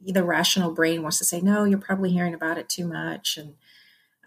[0.03, 3.37] the rational brain wants to say, no, you're probably hearing about it too much.
[3.37, 3.53] And,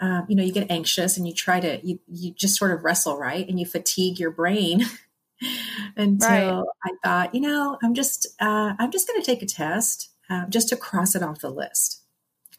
[0.01, 2.85] um, you know, you get anxious and you try to, you, you just sort of
[2.85, 3.49] wrestle, right?
[3.49, 4.85] And you fatigue your brain
[5.97, 6.65] until Right.
[6.85, 10.47] I thought, you know, I'm just, uh, I'm just going to take a test um,
[10.49, 12.03] just to cross it off the list.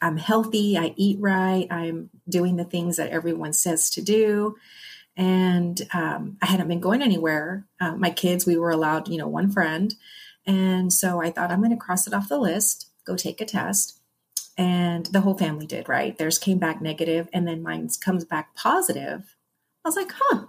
[0.00, 0.76] I'm healthy.
[0.76, 1.66] I eat right.
[1.70, 4.56] I'm doing the things that everyone says to do.
[5.16, 7.66] And um, I hadn't been going anywhere.
[7.80, 9.94] Uh, my kids, we were allowed, you know, one friend.
[10.46, 13.46] And so I thought, I'm going to cross it off the list, go take a
[13.46, 14.00] test.
[14.56, 16.16] And the whole family did, right?
[16.16, 19.34] Theirs came back negative, and then mine comes back positive.
[19.84, 20.46] I was like, huh.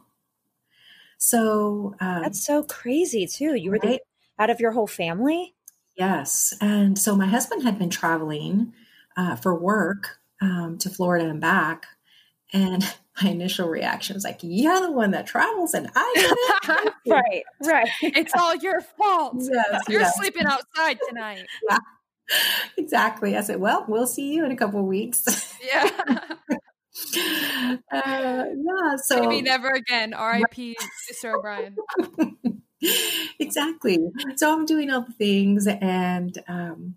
[1.18, 3.56] So um, That's so crazy too.
[3.56, 4.00] You were the,
[4.40, 5.56] out of your whole family.
[5.96, 6.54] Yes.
[6.60, 8.74] And so my husband had been traveling
[9.18, 11.86] uh, for work um, to Florida and back.
[12.54, 12.84] And
[13.22, 16.92] my initial reaction was like, You're the one that travels, and I.
[17.08, 17.88] Right, right.
[18.02, 19.36] it's all your fault.
[19.38, 20.18] Yes, You're yes.
[20.18, 21.46] sleeping outside tonight.
[22.78, 23.38] exactly.
[23.38, 25.54] I said, Well, we'll see you in a couple of weeks.
[25.64, 25.90] Yeah.
[27.18, 28.96] uh, yeah.
[29.04, 30.14] So Maybe never again.
[30.14, 30.78] R.I.P.
[31.12, 31.38] Mr.
[31.38, 31.76] O'Brien.
[33.40, 34.00] exactly.
[34.38, 36.96] So I'm doing all the things, and um,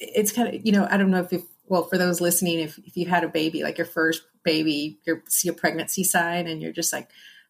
[0.00, 2.78] it's kind of you know I don't know if you well for those listening if
[2.78, 6.60] if you had a baby like your first baby you see a pregnancy sign and
[6.60, 7.08] you're just like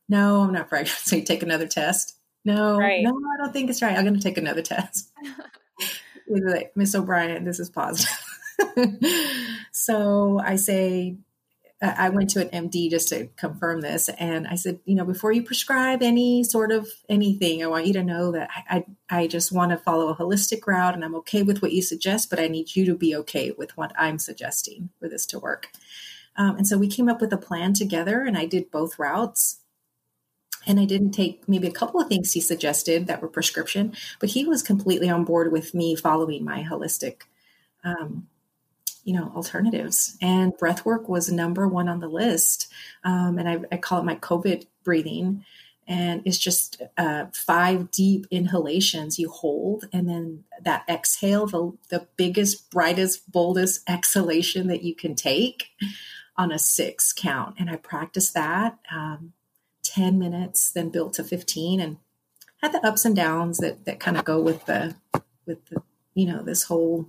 [0.09, 3.03] no I'm not pregnant so you take another test no Right.
[3.03, 5.11] no I don't think it's right I'm going to take another test
[6.29, 8.09] like Miss O'Brien this is positive
[9.73, 11.17] so I say
[11.83, 15.33] I went to an MD just to confirm this, and I said, you know, before
[15.33, 19.27] you prescribe any sort of anything, I want you to know that I I, I
[19.27, 22.39] just want to follow a holistic route, and I'm okay with what you suggest, but
[22.39, 25.69] I need you to be okay with what I'm suggesting for this to work.
[26.37, 29.57] Um, and so we came up with a plan together, and I did both routes.
[30.67, 34.31] And I didn't take maybe a couple of things he suggested that were prescription, but
[34.31, 37.23] he was completely on board with me following my holistic
[37.83, 38.29] um,
[39.05, 40.17] you know alternatives.
[40.21, 42.73] And breath work was number one on the list
[43.05, 45.45] um, and I, I, call it my covid breathing.
[45.87, 52.07] And it's just uh, five deep inhalations you hold and then that exhale the, the
[52.17, 55.71] biggest brightest boldest exhalation that you can take
[56.37, 57.57] on a six count.
[57.59, 59.33] And i practiced that um,
[59.83, 61.97] 10 minutes then built to 15 and
[62.63, 64.95] had the ups and downs that that kind of go with the
[65.47, 65.83] with the
[66.15, 67.07] you know this whole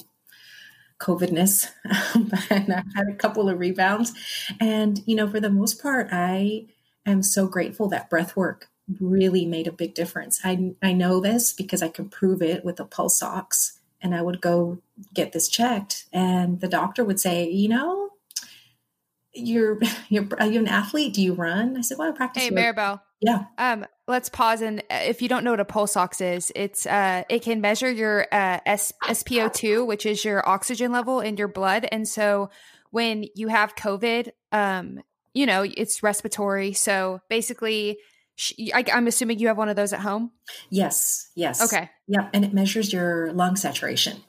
[1.02, 1.68] COVIDness,
[2.50, 4.14] and I've had a couple of rebounds.
[4.60, 6.68] And, you know, for the most part, I
[7.06, 10.40] am so grateful that breath work really made a big difference.
[10.44, 13.80] I, I know this because I can prove it with a pulse ox.
[14.04, 14.80] And I would go
[15.14, 18.10] get this checked, and the doctor would say, you know,
[19.32, 21.14] you're you're are you an athlete?
[21.14, 21.78] Do you run?
[21.78, 22.44] I said, well, I practice.
[22.44, 23.00] Hey, Maribel.
[23.20, 23.46] Yeah.
[23.60, 26.86] Um, let's pause and uh, if you don't know what a pulse ox is, it's
[26.86, 31.48] uh it can measure your uh S- SpO2, which is your oxygen level in your
[31.48, 31.88] blood.
[31.92, 32.50] And so
[32.92, 35.02] when you have COVID, um,
[35.34, 36.74] you know, it's respiratory.
[36.74, 37.98] So basically
[38.74, 40.32] I, am assuming you have one of those at home.
[40.70, 41.30] Yes.
[41.36, 41.62] Yes.
[41.62, 41.90] Okay.
[42.08, 44.24] Yeah, and it measures your lung saturation.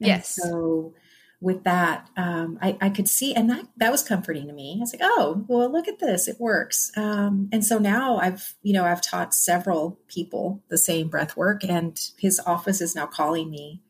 [0.00, 0.36] And yes.
[0.36, 0.94] So
[1.40, 4.76] with that, um, I, I, could see, and that that was comforting to me.
[4.78, 6.90] I was like, oh, well, look at this, it works.
[6.96, 11.62] Um, and so now I've, you know, I've taught several people the same breath work,
[11.62, 13.82] and his office is now calling me.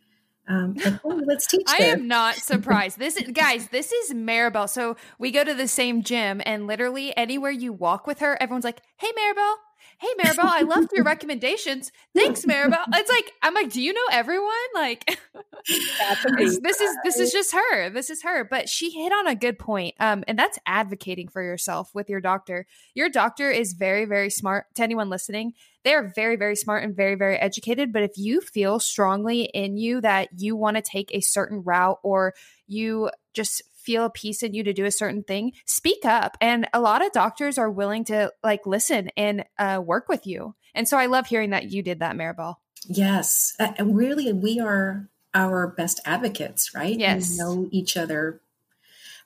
[0.49, 1.67] Um, like, oh, let's teach.
[1.69, 2.99] I am not surprised.
[2.99, 4.69] This is, guys, this is Maribel.
[4.69, 8.65] So we go to the same gym, and literally anywhere you walk with her, everyone's
[8.65, 9.55] like, "Hey, Maribel."
[9.99, 11.93] Hey Maribel, I loved your recommendations.
[12.15, 12.85] Thanks, Maribel.
[12.95, 14.53] It's like I'm like, do you know everyone?
[14.75, 15.19] Like,
[15.69, 17.91] this is this is just her.
[17.91, 18.45] This is her.
[18.45, 22.21] But she hit on a good point, um, and that's advocating for yourself with your
[22.21, 22.67] doctor.
[22.95, 24.67] Your doctor is very very smart.
[24.75, 27.93] To anyone listening, they are very very smart and very very educated.
[27.93, 31.99] But if you feel strongly in you that you want to take a certain route
[32.03, 32.35] or
[32.67, 36.37] you just feel a piece in you to do a certain thing, speak up.
[36.41, 40.55] And a lot of doctors are willing to like listen and uh, work with you.
[40.75, 42.57] And so I love hearing that you did that, Maribel.
[42.89, 43.55] Yes.
[43.59, 46.99] Uh, and really, we are our best advocates, right?
[46.99, 47.31] Yes.
[47.31, 48.41] We know each other.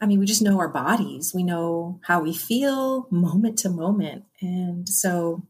[0.01, 1.33] I mean, we just know our bodies.
[1.35, 4.25] We know how we feel moment to moment.
[4.41, 5.43] And so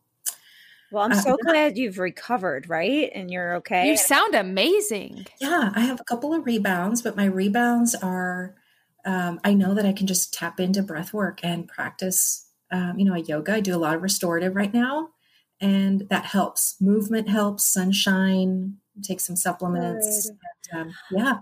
[0.91, 3.11] well, I'm uh, so glad you've recovered, right?
[3.15, 3.89] And you're okay.
[3.89, 5.27] You sound amazing.
[5.41, 8.57] Yeah, I have a couple of rebounds, but my rebounds are
[9.05, 13.05] um, I know that I can just tap into breath work and practice, um, you
[13.05, 13.55] know, a yoga.
[13.55, 15.09] I do a lot of restorative right now,
[15.61, 16.77] and that helps.
[16.81, 20.31] Movement helps, sunshine, take some supplements.
[20.73, 21.39] And, um, yeah.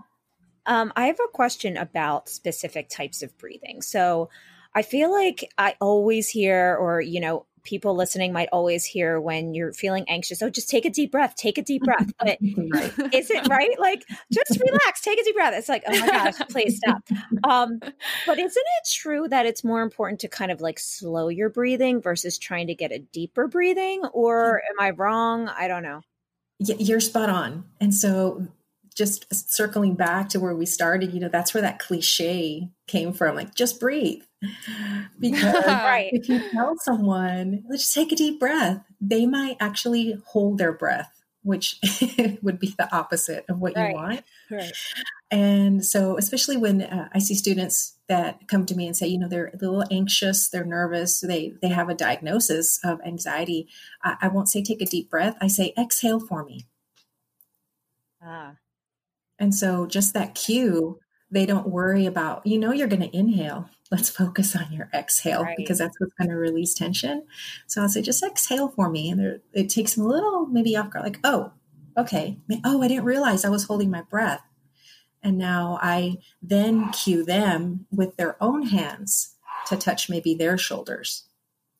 [0.65, 3.81] Um, I have a question about specific types of breathing.
[3.81, 4.29] So
[4.75, 9.53] I feel like I always hear, or, you know, people listening might always hear when
[9.53, 12.11] you're feeling anxious oh just take a deep breath take a deep breath.
[12.19, 12.37] But
[12.73, 13.13] right.
[13.13, 13.79] is it right?
[13.79, 15.53] Like just relax take a deep breath.
[15.55, 17.01] It's like oh my gosh please stop.
[17.43, 17.79] Um
[18.25, 22.01] but isn't it true that it's more important to kind of like slow your breathing
[22.01, 24.03] versus trying to get a deeper breathing?
[24.13, 25.47] Or am i wrong?
[25.47, 26.01] I don't know.
[26.59, 27.63] You're spot on.
[27.79, 28.45] And so
[28.95, 33.35] just circling back to where we started you know that's where that cliche came from
[33.35, 34.21] like just breathe
[35.19, 36.09] because right.
[36.13, 40.71] if you tell someone, let's just take a deep breath, they might actually hold their
[40.71, 41.11] breath,
[41.43, 41.77] which
[42.41, 43.89] would be the opposite of what right.
[43.89, 44.23] you want.
[44.49, 44.71] Right.
[45.31, 49.19] And so, especially when uh, I see students that come to me and say, you
[49.19, 53.67] know, they're a little anxious, they're nervous, they they have a diagnosis of anxiety.
[54.03, 55.35] I, I won't say take a deep breath.
[55.41, 56.65] I say exhale for me.
[58.23, 58.55] Ah.
[59.39, 60.99] And so, just that cue,
[61.31, 62.45] they don't worry about.
[62.45, 65.57] You know, you're going to inhale let's focus on your exhale right.
[65.57, 67.25] because that's what's going to release tension.
[67.67, 69.09] So I'll say, just exhale for me.
[69.09, 71.51] And it takes them a little maybe off guard, like, oh,
[71.97, 72.37] okay.
[72.63, 74.41] Oh, I didn't realize I was holding my breath.
[75.21, 79.35] And now I then cue them with their own hands
[79.67, 81.25] to touch maybe their shoulders.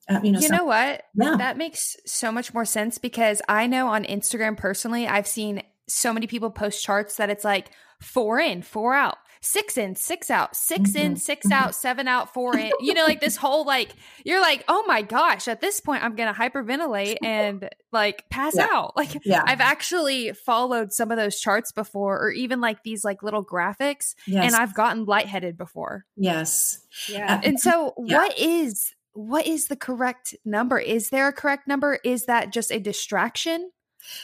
[0.10, 1.04] Uh, you know, you some, know what?
[1.14, 1.36] Yeah.
[1.38, 6.14] That makes so much more sense because I know on Instagram personally, I've seen so
[6.14, 10.56] many people post charts that it's like four in, four out, six in, six out,
[10.56, 10.98] 6 mm-hmm.
[10.98, 11.54] in, 6 mm-hmm.
[11.54, 12.72] out, seven out, four in.
[12.80, 16.16] You know, like this whole like you're like, oh my gosh, at this point I'm
[16.16, 18.68] gonna hyperventilate and like pass yeah.
[18.72, 18.96] out.
[18.96, 19.44] Like yeah.
[19.46, 24.16] I've actually followed some of those charts before, or even like these like little graphics,
[24.28, 24.46] yes.
[24.46, 26.06] and I've gotten lightheaded before.
[26.16, 26.80] Yes.
[27.08, 27.36] Yeah.
[27.36, 28.18] Uh, and so yeah.
[28.18, 30.78] what is what is the correct number?
[30.78, 32.00] Is there a correct number?
[32.04, 33.72] Is that just a distraction?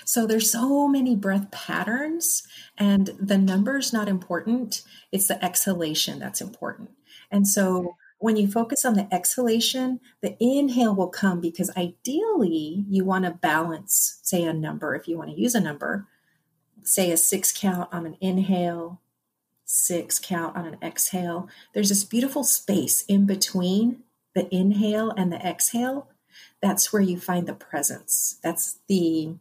[0.05, 2.43] So there's so many breath patterns
[2.77, 4.83] and the number's not important.
[5.11, 6.91] It's the exhalation that's important.
[7.31, 13.03] And so when you focus on the exhalation, the inhale will come because ideally you
[13.03, 16.07] want to balance, say, a number, if you want to use a number,
[16.83, 19.01] say a six count on an inhale,
[19.65, 24.03] six count on an exhale, there's this beautiful space in between
[24.33, 26.09] the inhale and the exhale.
[26.65, 28.39] That's where you find the presence.
[28.41, 29.35] That's the,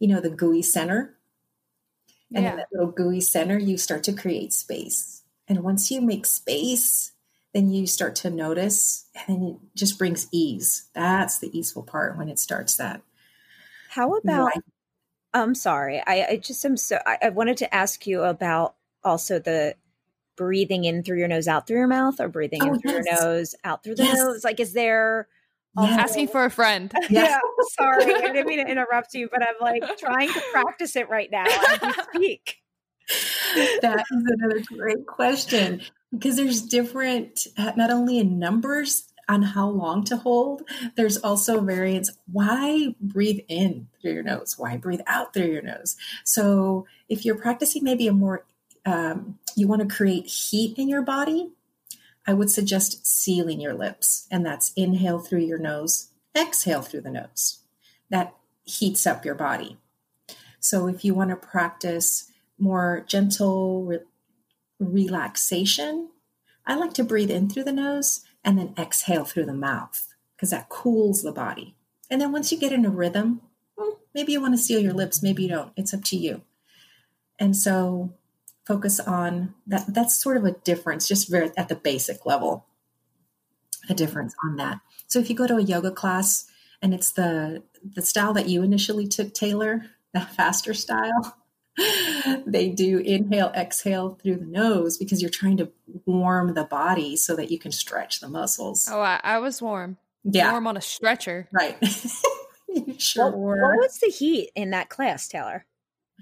[0.00, 1.16] you know, the gooey center.
[2.34, 2.50] And Yeah.
[2.50, 5.22] in that little gooey center, you start to create space.
[5.46, 7.12] And once you make space,
[7.52, 10.86] then you start to notice, and it just brings ease.
[10.94, 13.02] That's the easeful part when it starts that.
[13.90, 14.50] How about?
[15.32, 16.02] I'm sorry.
[16.04, 16.98] I, I just am so.
[17.06, 19.76] I, I wanted to ask you about also the
[20.34, 23.04] breathing in through your nose, out through your mouth, or breathing Oh, in through yes.
[23.06, 24.18] your nose, out through the Yes.
[24.18, 24.42] nose.
[24.42, 25.28] Like, is there?
[25.78, 25.98] Yes.
[26.10, 26.92] Asking for a friend.
[27.10, 27.38] Yeah.
[27.76, 31.30] sorry, I didn't mean to interrupt you, but I'm like trying to practice it right
[31.30, 32.58] now as we speak.
[33.82, 37.46] that is another great question because there's different
[37.76, 40.62] not only in numbers on how long to hold
[40.96, 45.96] there's also variance why breathe in through your nose why breathe out through your nose
[46.24, 48.44] so if you're practicing maybe a more
[48.86, 51.50] um, you want to create heat in your body
[52.26, 57.10] i would suggest sealing your lips and that's inhale through your nose exhale through the
[57.10, 57.60] nose
[58.10, 59.78] that heats up your body
[60.64, 63.98] so if you want to practice more gentle re-
[64.78, 66.08] relaxation,
[66.66, 70.50] I like to breathe in through the nose and then exhale through the mouth because
[70.50, 71.74] that cools the body.
[72.10, 73.42] And then once you get in a rhythm,
[73.76, 75.72] hmm, maybe you want to seal your lips, maybe you don't.
[75.76, 76.40] It's up to you.
[77.38, 78.14] And so
[78.66, 79.84] focus on that.
[79.88, 82.66] That's sort of a difference, just very at the basic level,
[83.88, 84.80] a difference on that.
[85.06, 86.46] So if you go to a yoga class
[86.82, 87.62] and it's the
[87.94, 89.82] the style that you initially took, Taylor,
[90.14, 91.36] that faster style,
[92.46, 95.70] they do inhale, exhale through the nose because you're trying to
[96.06, 98.88] warm the body so that you can stretch the muscles.
[98.90, 99.98] Oh, I, I was warm.
[100.24, 101.48] yeah, Warm on a stretcher.
[101.52, 101.76] right.
[102.68, 103.62] you sure What, were.
[103.70, 105.66] what was the heat in that class, Taylor?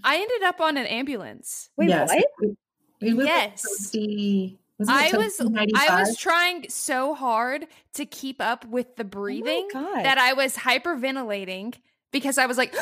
[0.04, 1.70] I ended up on an ambulance.
[1.76, 2.08] Wait, Yes.
[2.08, 2.24] what?
[2.40, 2.56] It,
[3.00, 3.62] it was Yes.
[3.64, 9.04] toasty- wasn't I was toasty I was trying so hard to keep up with the
[9.04, 10.04] breathing God.
[10.04, 11.74] that I was hyperventilating
[12.10, 12.74] because I was like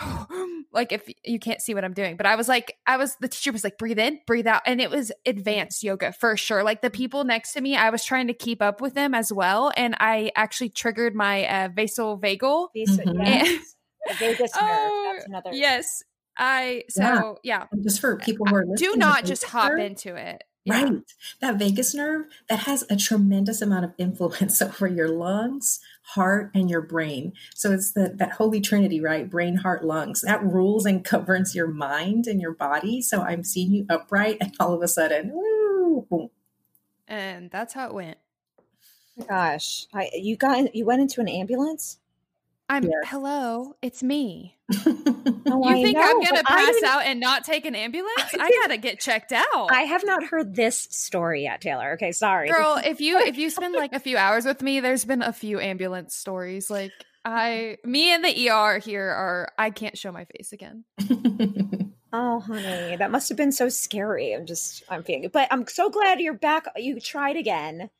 [0.72, 3.28] like if you can't see what I'm doing, but I was like I was the
[3.28, 6.62] teacher was like breathe in, breathe out and it was advanced yoga for sure.
[6.62, 9.32] Like the people next to me, I was trying to keep up with them as
[9.32, 13.26] well and I actually triggered my uh, vasovagal Visa- Mhm.
[13.26, 13.74] yes.
[14.18, 14.62] Vagus nerve.
[14.70, 15.50] Oh, That's another.
[15.52, 16.02] yes.
[16.38, 17.66] I so yeah.
[17.72, 20.44] And just for people who are listening, Do not just vagus hop nerve- into it.
[20.64, 20.82] Yeah.
[20.82, 20.92] Right.
[21.40, 26.68] That vagus nerve that has a tremendous amount of influence over your lungs, heart, and
[26.68, 27.32] your brain.
[27.54, 29.28] So it's the, that holy trinity, right?
[29.30, 30.20] Brain, heart, lungs.
[30.20, 33.00] That rules and governs your mind and your body.
[33.00, 36.28] So I'm seeing you upright, and all of a sudden, woo, boom.
[37.06, 38.18] And that's how it went.
[39.20, 41.98] Oh gosh, I, you got you went into an ambulance.
[42.68, 42.90] I'm Yeah.
[43.06, 44.58] hello, it's me.
[45.50, 48.34] Oh, You I think know, I'm gonna pass didn't- out and not take an ambulance?
[48.38, 49.70] I gotta get checked out.
[49.72, 51.92] I have not heard this story yet, Taylor.
[51.94, 52.48] Okay, sorry.
[52.48, 55.32] Girl, if you if you spend like a few hours with me, there's been a
[55.32, 56.70] few ambulance stories.
[56.70, 56.92] Like
[57.24, 60.84] I me and the ER here are I can't show my face again.
[62.10, 64.32] Oh, honey, that must have been so scary.
[64.32, 65.32] I'm just, I'm feeling, it.
[65.32, 66.64] but I'm so glad you're back.
[66.74, 67.90] You tried again.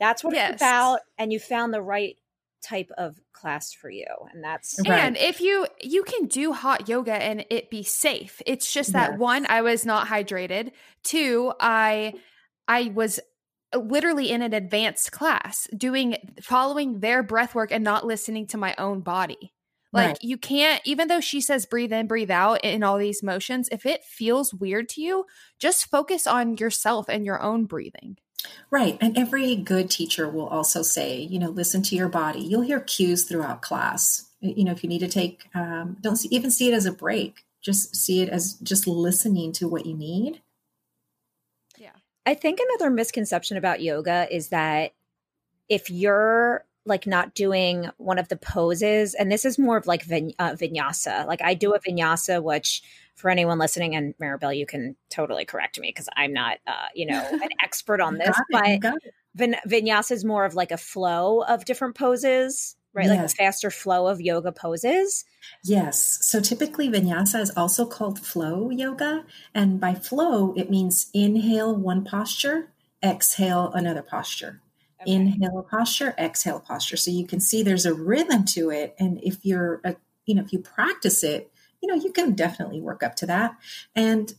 [0.00, 0.54] That's what Yes.
[0.54, 2.16] it's about, and you found the right
[2.62, 5.02] type of class for you, and that's Right.
[5.04, 8.40] And if you you can do hot yoga and it be safe.
[8.46, 9.18] It's just that Yes.
[9.18, 10.70] one, I was not hydrated.
[11.02, 12.14] Two, I
[12.68, 13.18] I was
[13.74, 18.56] uh, literally in an advanced class doing following their breath work and not listening to
[18.58, 19.52] my own body.
[19.92, 20.18] Like Right.
[20.22, 23.84] you can't even though she says breathe in, breathe out in all these motions, if
[23.84, 25.26] it feels weird to you,
[25.58, 28.18] just focus on yourself and your own breathing.
[28.70, 28.98] Right.
[29.00, 32.40] And every good teacher will also say, you know, listen to your body.
[32.40, 34.26] You'll hear cues throughout class.
[34.40, 36.92] You know, if you need to take, um, don't see, even see it as a
[36.92, 40.42] break, just see it as just listening to what you need.
[41.76, 41.92] Yeah.
[42.26, 44.92] I think another misconception about yoga is that
[45.68, 50.02] if you're like not doing one of the poses, and this is more of like
[50.02, 51.26] vin- uh, vinyasa.
[51.26, 52.82] Like I do a vinyasa, which
[53.14, 57.06] for anyone listening, and Maribel, you can totally correct me because I'm not, uh, you
[57.06, 59.00] know, an expert on this, it, but
[59.34, 63.08] vin- vinyasa is more of like a flow of different poses, right?
[63.08, 65.24] Like a faster flow of yoga poses.
[65.64, 66.18] Yes.
[66.22, 69.24] So typically vinyasa is also called flow yoga.
[69.54, 72.70] And by flow, it means inhale one posture,
[73.02, 74.60] exhale another posture.
[75.06, 76.96] Inhale posture, exhale posture.
[76.96, 78.94] So you can see there's a rhythm to it.
[78.98, 79.96] And if you're, a,
[80.26, 83.56] you know, if you practice it, you know, you can definitely work up to that.
[83.94, 84.34] And,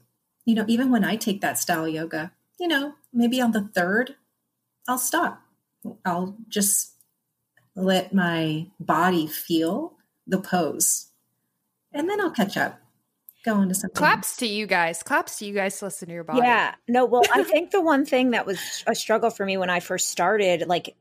[0.45, 4.15] you know, even when I take that style yoga, you know, maybe on the third,
[4.87, 5.41] I'll stop.
[6.03, 6.93] I'll just
[7.75, 9.93] let my body feel
[10.27, 11.07] the pose
[11.93, 12.79] and then I'll catch up.
[13.43, 13.95] Go into something.
[13.95, 15.03] Claps to you guys.
[15.03, 16.39] Claps to you guys to listen to your body.
[16.39, 16.75] Yeah.
[16.87, 19.79] No, well, I think the one thing that was a struggle for me when I
[19.79, 20.95] first started like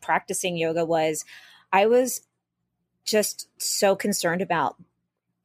[0.00, 1.24] practicing yoga was
[1.72, 2.22] I was
[3.04, 4.76] just so concerned about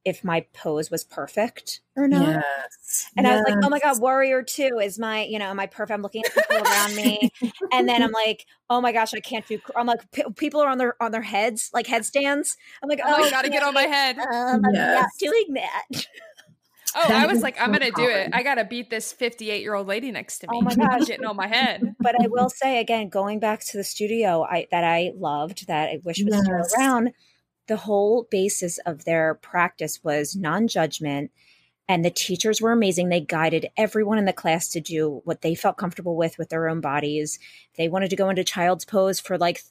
[0.04, 2.44] if my pose was perfect or not.
[2.82, 3.08] Yes.
[3.16, 5.68] And I was like, oh my God, warrior two is my, you know, am I
[5.68, 5.92] perfect?
[5.92, 7.30] I'm looking at people around me.
[7.72, 10.68] And then I'm like, oh my gosh, I can't do, I'm like, p- people are
[10.70, 12.58] on their, on their heads, like headstands.
[12.82, 14.18] I'm like, oh, Oh, I gotta get on my head.
[14.18, 15.84] Um, I'm not doing that.
[16.94, 18.32] Oh, That I was is like, I'm gonna do it.
[18.34, 20.58] I gotta beat this 58 year old lady next to me.
[20.58, 21.08] Oh my gosh.
[21.08, 21.82] getting on my head.
[22.02, 25.90] but I will say again, going back to the studio I that I loved, that
[25.90, 27.12] I wish was still around,
[27.68, 31.32] the whole basis of their practice was non-judgment.
[31.90, 33.10] And the teachers were amazing.
[33.10, 36.70] They guided everyone in the class to do what they felt comfortable with with their
[36.70, 37.38] own bodies.
[37.76, 39.62] They wanted to go into child's pose for like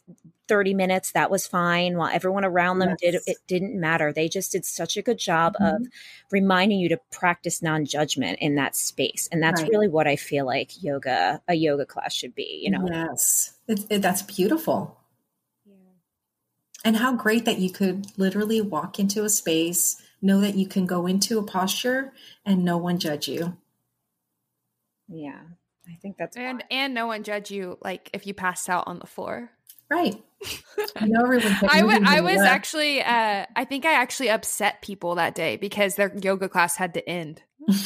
[0.50, 1.96] 30 minutes, that was fine.
[1.96, 4.12] While everyone around them did it didn't matter.
[4.12, 5.84] They just did such a good job of mm-hmm.
[6.32, 9.28] reminding you to practice non-judgment in that space.
[9.30, 9.70] And that's Right.
[9.70, 12.84] really what I feel like yoga, a yoga class should be, you know.
[12.90, 13.54] Yes.
[13.68, 14.99] It, it, that's beautiful.
[16.84, 20.86] And how great that you could literally walk into a space, know that you can
[20.86, 22.12] go into a posture
[22.44, 23.56] and no one judge you.
[25.08, 25.40] Yeah,
[25.88, 28.98] I think that's And and no one judge you like if you passed out on
[28.98, 29.50] the floor.
[29.90, 30.22] Right.
[30.96, 31.52] I know everyone.
[31.58, 32.50] kept I wa- I was left.
[32.50, 36.94] actually uh I think I actually upset people that day because their yoga class had
[36.94, 37.42] to end.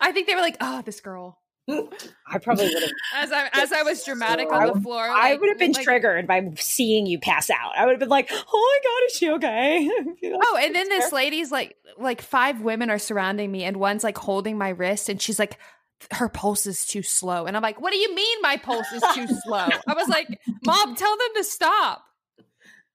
[0.00, 2.92] I think they were like, "Oh, this girl." I probably would have.
[3.16, 5.58] As I as I was dramatic I on the would- floor, I like- would have
[5.58, 7.72] been like- triggered by seeing you pass out.
[7.76, 9.90] I would have been like, "Oh my god, is she okay?"
[10.42, 14.18] Oh, and then this lady's like, like five women are surrounding me, and one's like
[14.18, 15.58] holding my wrist, and she's like,
[16.12, 19.02] her pulse is too slow, and I'm like, what do you mean my pulse is
[19.14, 19.66] too slow?
[19.86, 20.28] I was like,
[20.66, 22.04] mom, tell them to stop.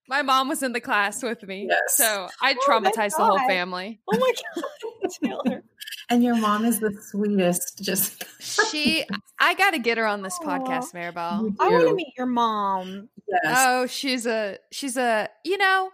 [0.07, 1.79] My mom was in the class with me, Yes.
[1.95, 3.99] so I Oh traumatized the whole family.
[4.11, 4.63] Oh my god,
[5.45, 5.63] Taylor.
[6.09, 7.81] And your mom is the sweetest.
[7.83, 8.23] Just
[8.71, 9.05] She,
[9.39, 10.45] I got to get her on this Aw.
[10.59, 11.55] podcast, Maribel.
[11.59, 13.09] I want to meet your mom.
[13.27, 13.41] yes.
[13.57, 15.91] Oh, she's a, she's a, you know,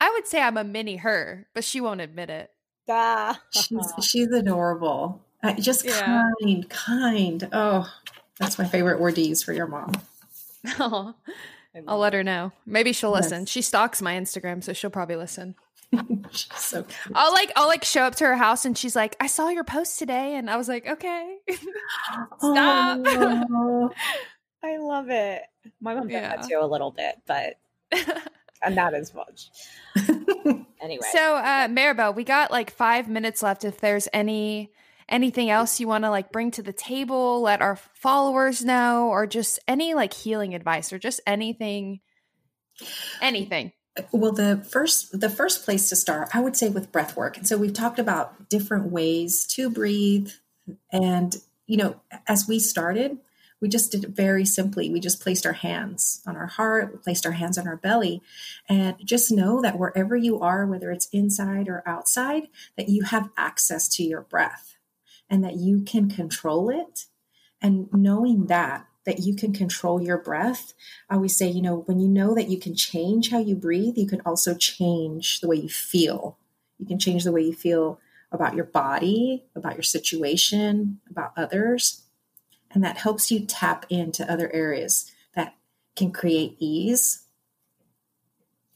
[0.00, 2.50] I would say I'm a mini her, but she won't admit it.
[2.88, 3.40] Ah.
[3.50, 5.20] she's she's adorable.
[5.42, 6.30] Uh, just Yeah.
[6.42, 7.48] kind, kind.
[7.52, 7.88] Oh,
[8.38, 9.92] that's my favorite word to use for your mom.
[10.78, 11.14] Oh,
[11.88, 12.52] I'll let her know.
[12.66, 13.40] Maybe she'll listen.
[13.42, 13.48] Yes.
[13.48, 15.54] She stalks my Instagram, so she'll probably listen.
[16.32, 17.12] so cute.
[17.14, 19.64] I'll like I'll like show up to her house and she's like, I saw your
[19.64, 21.36] post today, and I was like, okay.
[22.38, 22.98] Stop.
[23.06, 23.90] Oh,
[24.62, 25.42] I love it.
[25.80, 26.36] My mom does Yeah.
[26.36, 27.58] that too a little bit, but
[28.62, 29.50] and not as much.
[30.82, 33.64] Anyway, so uh Maribel, we got like five minutes left.
[33.64, 34.70] If there's any
[35.08, 39.26] anything else you want to like bring to the table, let our followers know, or
[39.26, 42.00] just any like healing advice or just anything
[43.20, 43.72] anything.
[44.12, 47.36] Well, the first the first place to start, I would say, with breath work.
[47.36, 50.30] And so we've talked about different ways to breathe,
[50.92, 51.36] and
[51.66, 53.18] you know, as we started,
[53.60, 54.90] we just did it very simply.
[54.90, 58.22] We just placed our hands on our heart, we placed our hands on our belly,
[58.68, 63.30] and just know that wherever you are, whether it's inside or outside, that you have
[63.36, 64.76] access to your breath
[65.28, 67.06] and that you can control it.
[67.62, 70.72] And knowing that, that you can control your breath,
[71.08, 73.98] I always say, you know, when you know that you can change how you breathe,
[73.98, 76.38] you can also change the way you feel.
[76.78, 77.98] You can change the way you feel
[78.30, 82.02] about your body, about your situation, about others.
[82.70, 85.56] And that helps you tap into other areas that
[85.96, 87.24] can create ease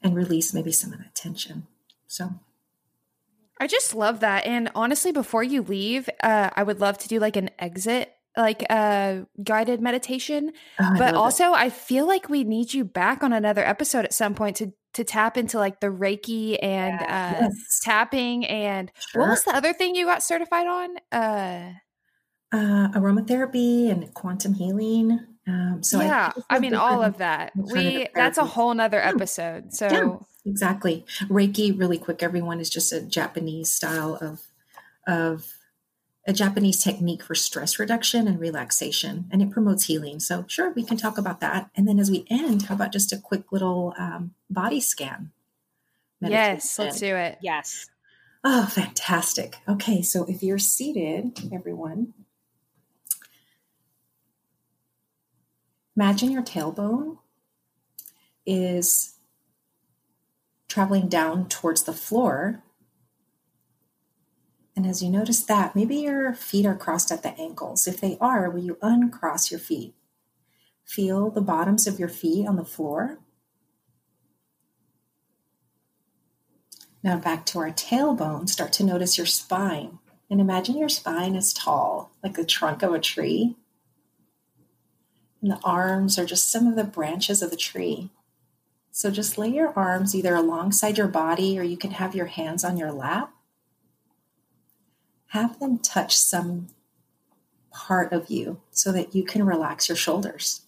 [0.03, 1.69] and release maybe some of that tension.
[2.09, 2.41] So,
[3.61, 4.47] I just love that.
[4.47, 8.63] And honestly, before you leave, uh, I would love to do like an exit, like
[8.71, 10.53] a guided meditation.
[10.81, 11.15] oh, but love it.
[11.15, 14.73] also, I feel like we need you back on another episode at some point to
[14.95, 17.81] to tap into like the Reiki and uh, Yes.
[17.83, 20.97] tapping and what was the other thing you got certified on?
[21.11, 21.73] Uh,
[22.53, 25.19] uh, aromatherapy and quantum healing.
[25.49, 27.53] Um, so yeah, think I mean all of that.
[27.57, 29.75] We that's a whole nother episode.
[29.75, 30.17] So Yeah,
[30.47, 31.05] exactly.
[31.23, 34.43] Reiki, really quick, everyone is just a Japanese style of
[35.07, 35.53] of
[36.27, 40.21] a Japanese technique for stress reduction and relaxation, and it promotes healing.
[40.21, 41.71] So, sure, we can talk about that.
[41.77, 45.33] And then as we end, how about just a quick little um, body scan?
[46.21, 46.55] Meditation.
[46.55, 47.39] yes, let's do it.
[47.43, 47.91] yes.
[48.43, 49.57] Oh, fantastic.
[49.69, 52.13] Okay, so if you're seated, everyone,
[55.97, 57.19] imagine your tailbone
[58.45, 59.15] is
[60.69, 62.63] traveling down towards the floor.
[64.77, 67.87] And as you notice that, maybe your feet are crossed at the ankles.
[67.87, 69.95] If they are, will you uncross your feet?
[70.85, 73.19] Feel the bottoms of your feet on the floor.
[77.03, 79.99] Now back to our tailbone, start to notice your spine.
[80.31, 83.57] And imagine your spine is tall, like the trunk of a tree.
[85.43, 88.11] And the arms are just some of the branches of the tree.
[88.91, 92.65] So just lay your arms either alongside your body or you can have your hands
[92.65, 93.34] on your lap.
[95.35, 96.69] Have them touch some
[97.73, 100.61] part of you so that you can relax your shoulders.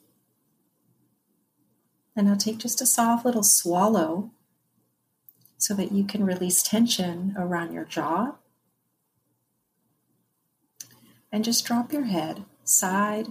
[2.17, 4.33] And now take just a soft little swallow
[5.57, 8.35] so that you can release tension around your jaw.
[11.31, 13.29] And just drop your head side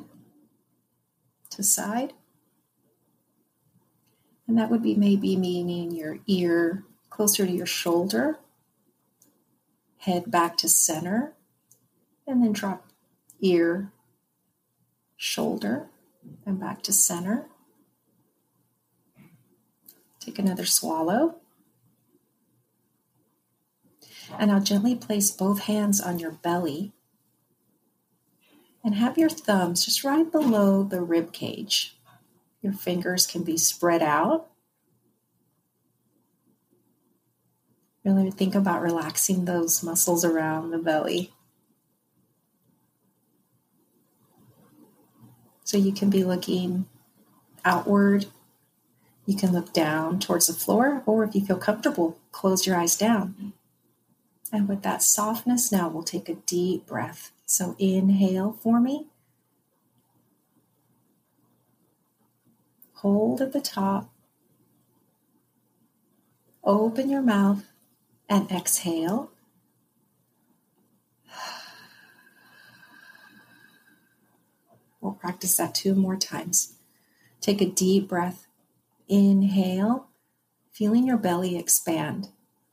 [1.49, 2.13] to side.
[4.47, 8.39] And that would be maybe meaning your ear closer to your shoulder,
[10.05, 11.33] head back to center,
[12.27, 12.87] and then drop
[13.41, 13.91] ear,
[15.17, 15.87] shoulder,
[16.45, 17.47] and back to center.
[20.19, 21.37] Take another swallow.
[24.39, 26.93] And I'll gently place both hands on your belly
[28.83, 31.97] and have your thumbs just right below the rib cage.
[32.61, 34.49] Your fingers can be spread out.
[38.05, 41.33] Really think about relaxing those muscles around the belly.
[45.63, 46.85] So you can be looking
[47.65, 48.27] outward.
[49.25, 52.95] You can look down towards the floor, or if you feel comfortable, close your eyes
[52.95, 53.53] down.
[54.53, 57.31] And with that softness, now we'll take a deep breath.
[57.47, 59.07] So inhale for me.
[62.97, 64.11] Hold at the top.
[66.63, 67.65] Open your mouth
[68.29, 69.31] and exhale.
[75.01, 76.73] We'll practice that two more times.
[77.41, 78.47] Take a deep breath.
[79.07, 80.07] Inhale,
[80.71, 82.29] feeling your belly expand.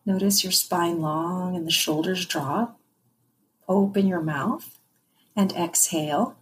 [0.06, 2.80] Notice your spine long and the shoulders drop.
[3.68, 4.78] Open your mouth
[5.36, 6.36] and exhale.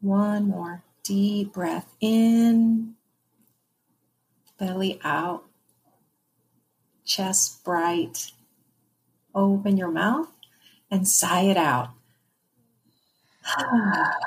[0.00, 2.94] One more deep breath in,
[4.58, 5.44] belly out,
[7.04, 8.32] chest bright.
[9.34, 10.28] Open your mouth
[10.90, 11.90] and sigh it out.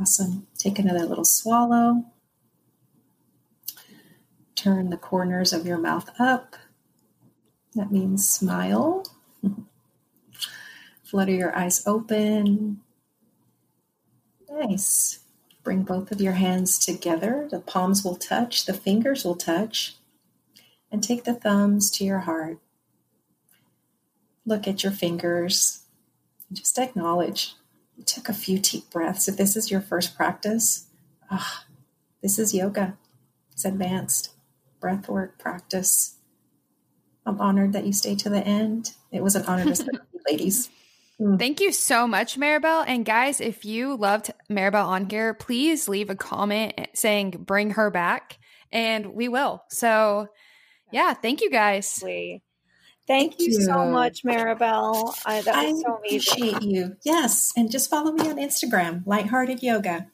[0.00, 0.48] Awesome.
[0.58, 2.04] Take another little swallow.
[4.56, 6.56] Turn the corners of your mouth up.
[7.74, 9.04] That means smile.
[11.04, 12.80] Flutter your eyes open.
[14.54, 15.20] Nice.
[15.62, 17.48] Bring both of your hands together.
[17.50, 19.96] The palms will touch, the fingers will touch.
[20.92, 22.58] And take the thumbs to your heart.
[24.46, 25.84] Look at your fingers.
[26.52, 27.54] Just acknowledge
[27.96, 29.26] you took a few deep breaths.
[29.26, 30.86] If this is your first practice,
[31.32, 31.62] oh,
[32.22, 32.96] this is yoga.
[33.52, 34.30] It's advanced
[34.80, 36.16] breath work practice.
[37.26, 38.92] I'm honored that you stayed to the end.
[39.10, 40.68] It was an honor to serve you, ladies.
[41.20, 41.38] Mm.
[41.38, 42.84] Thank you so much, Maribel.
[42.86, 47.90] And guys, if you loved Maribel on here, please leave a comment saying bring her
[47.90, 48.38] back,
[48.72, 49.62] and we will.
[49.70, 50.28] So,
[50.90, 52.02] yeah, thank you guys.
[53.06, 55.14] Thank, you, so much, Maribel.
[55.26, 56.20] I, that was I so amazing.
[56.32, 56.96] appreciate you.
[57.04, 60.06] Yes, and just follow me on Instagram, Lighthearted Yoga.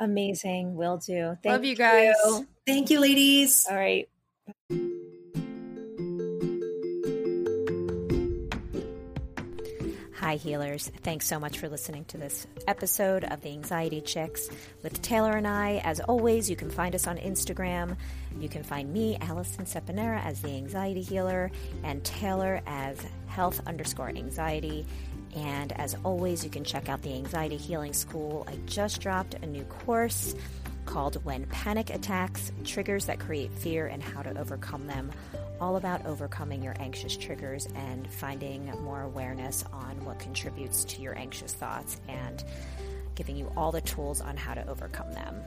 [0.00, 1.36] Amazing, will do.
[1.42, 2.14] Thank Love you guys.
[2.24, 2.48] You.
[2.66, 3.66] Thank you, ladies.
[3.70, 4.08] All right.
[10.22, 10.88] Hi, healers.
[11.02, 14.48] Thanks so much for listening to this episode of the Anxiety Chicks
[14.84, 15.80] with Taylor and I.
[15.82, 17.96] As always, you can find us on Instagram.
[18.38, 21.50] You can find me, Alison Seponara, as the Anxiety Healer,
[21.82, 24.86] and Taylor as Health underscore Anxiety.
[25.34, 28.46] And as always, you can check out the Anxiety Healing School.
[28.48, 30.36] I just dropped a new course
[30.84, 35.10] called When Panic Attacks Triggers That Create Fear and How to Overcome Them
[35.62, 41.16] all about overcoming your anxious triggers and finding more awareness on what contributes to your
[41.16, 42.42] anxious thoughts and
[43.14, 45.40] giving you all the tools on how to overcome them.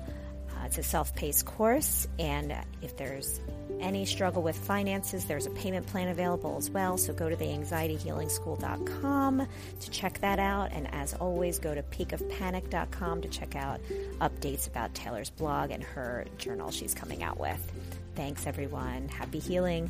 [0.49, 3.41] Uh, it's a self paced course, and if there's
[3.81, 6.97] any struggle with finances, there's a payment plan available as well.
[6.97, 9.47] So go to theanxietyhealingschool.com
[9.81, 10.71] to check that out.
[10.71, 13.81] And as always, go to peakofpanic.com to check out
[14.21, 17.59] updates about Taylor's blog and her journal she's coming out with.
[18.15, 19.09] Thanks, everyone.
[19.09, 19.89] Happy healing.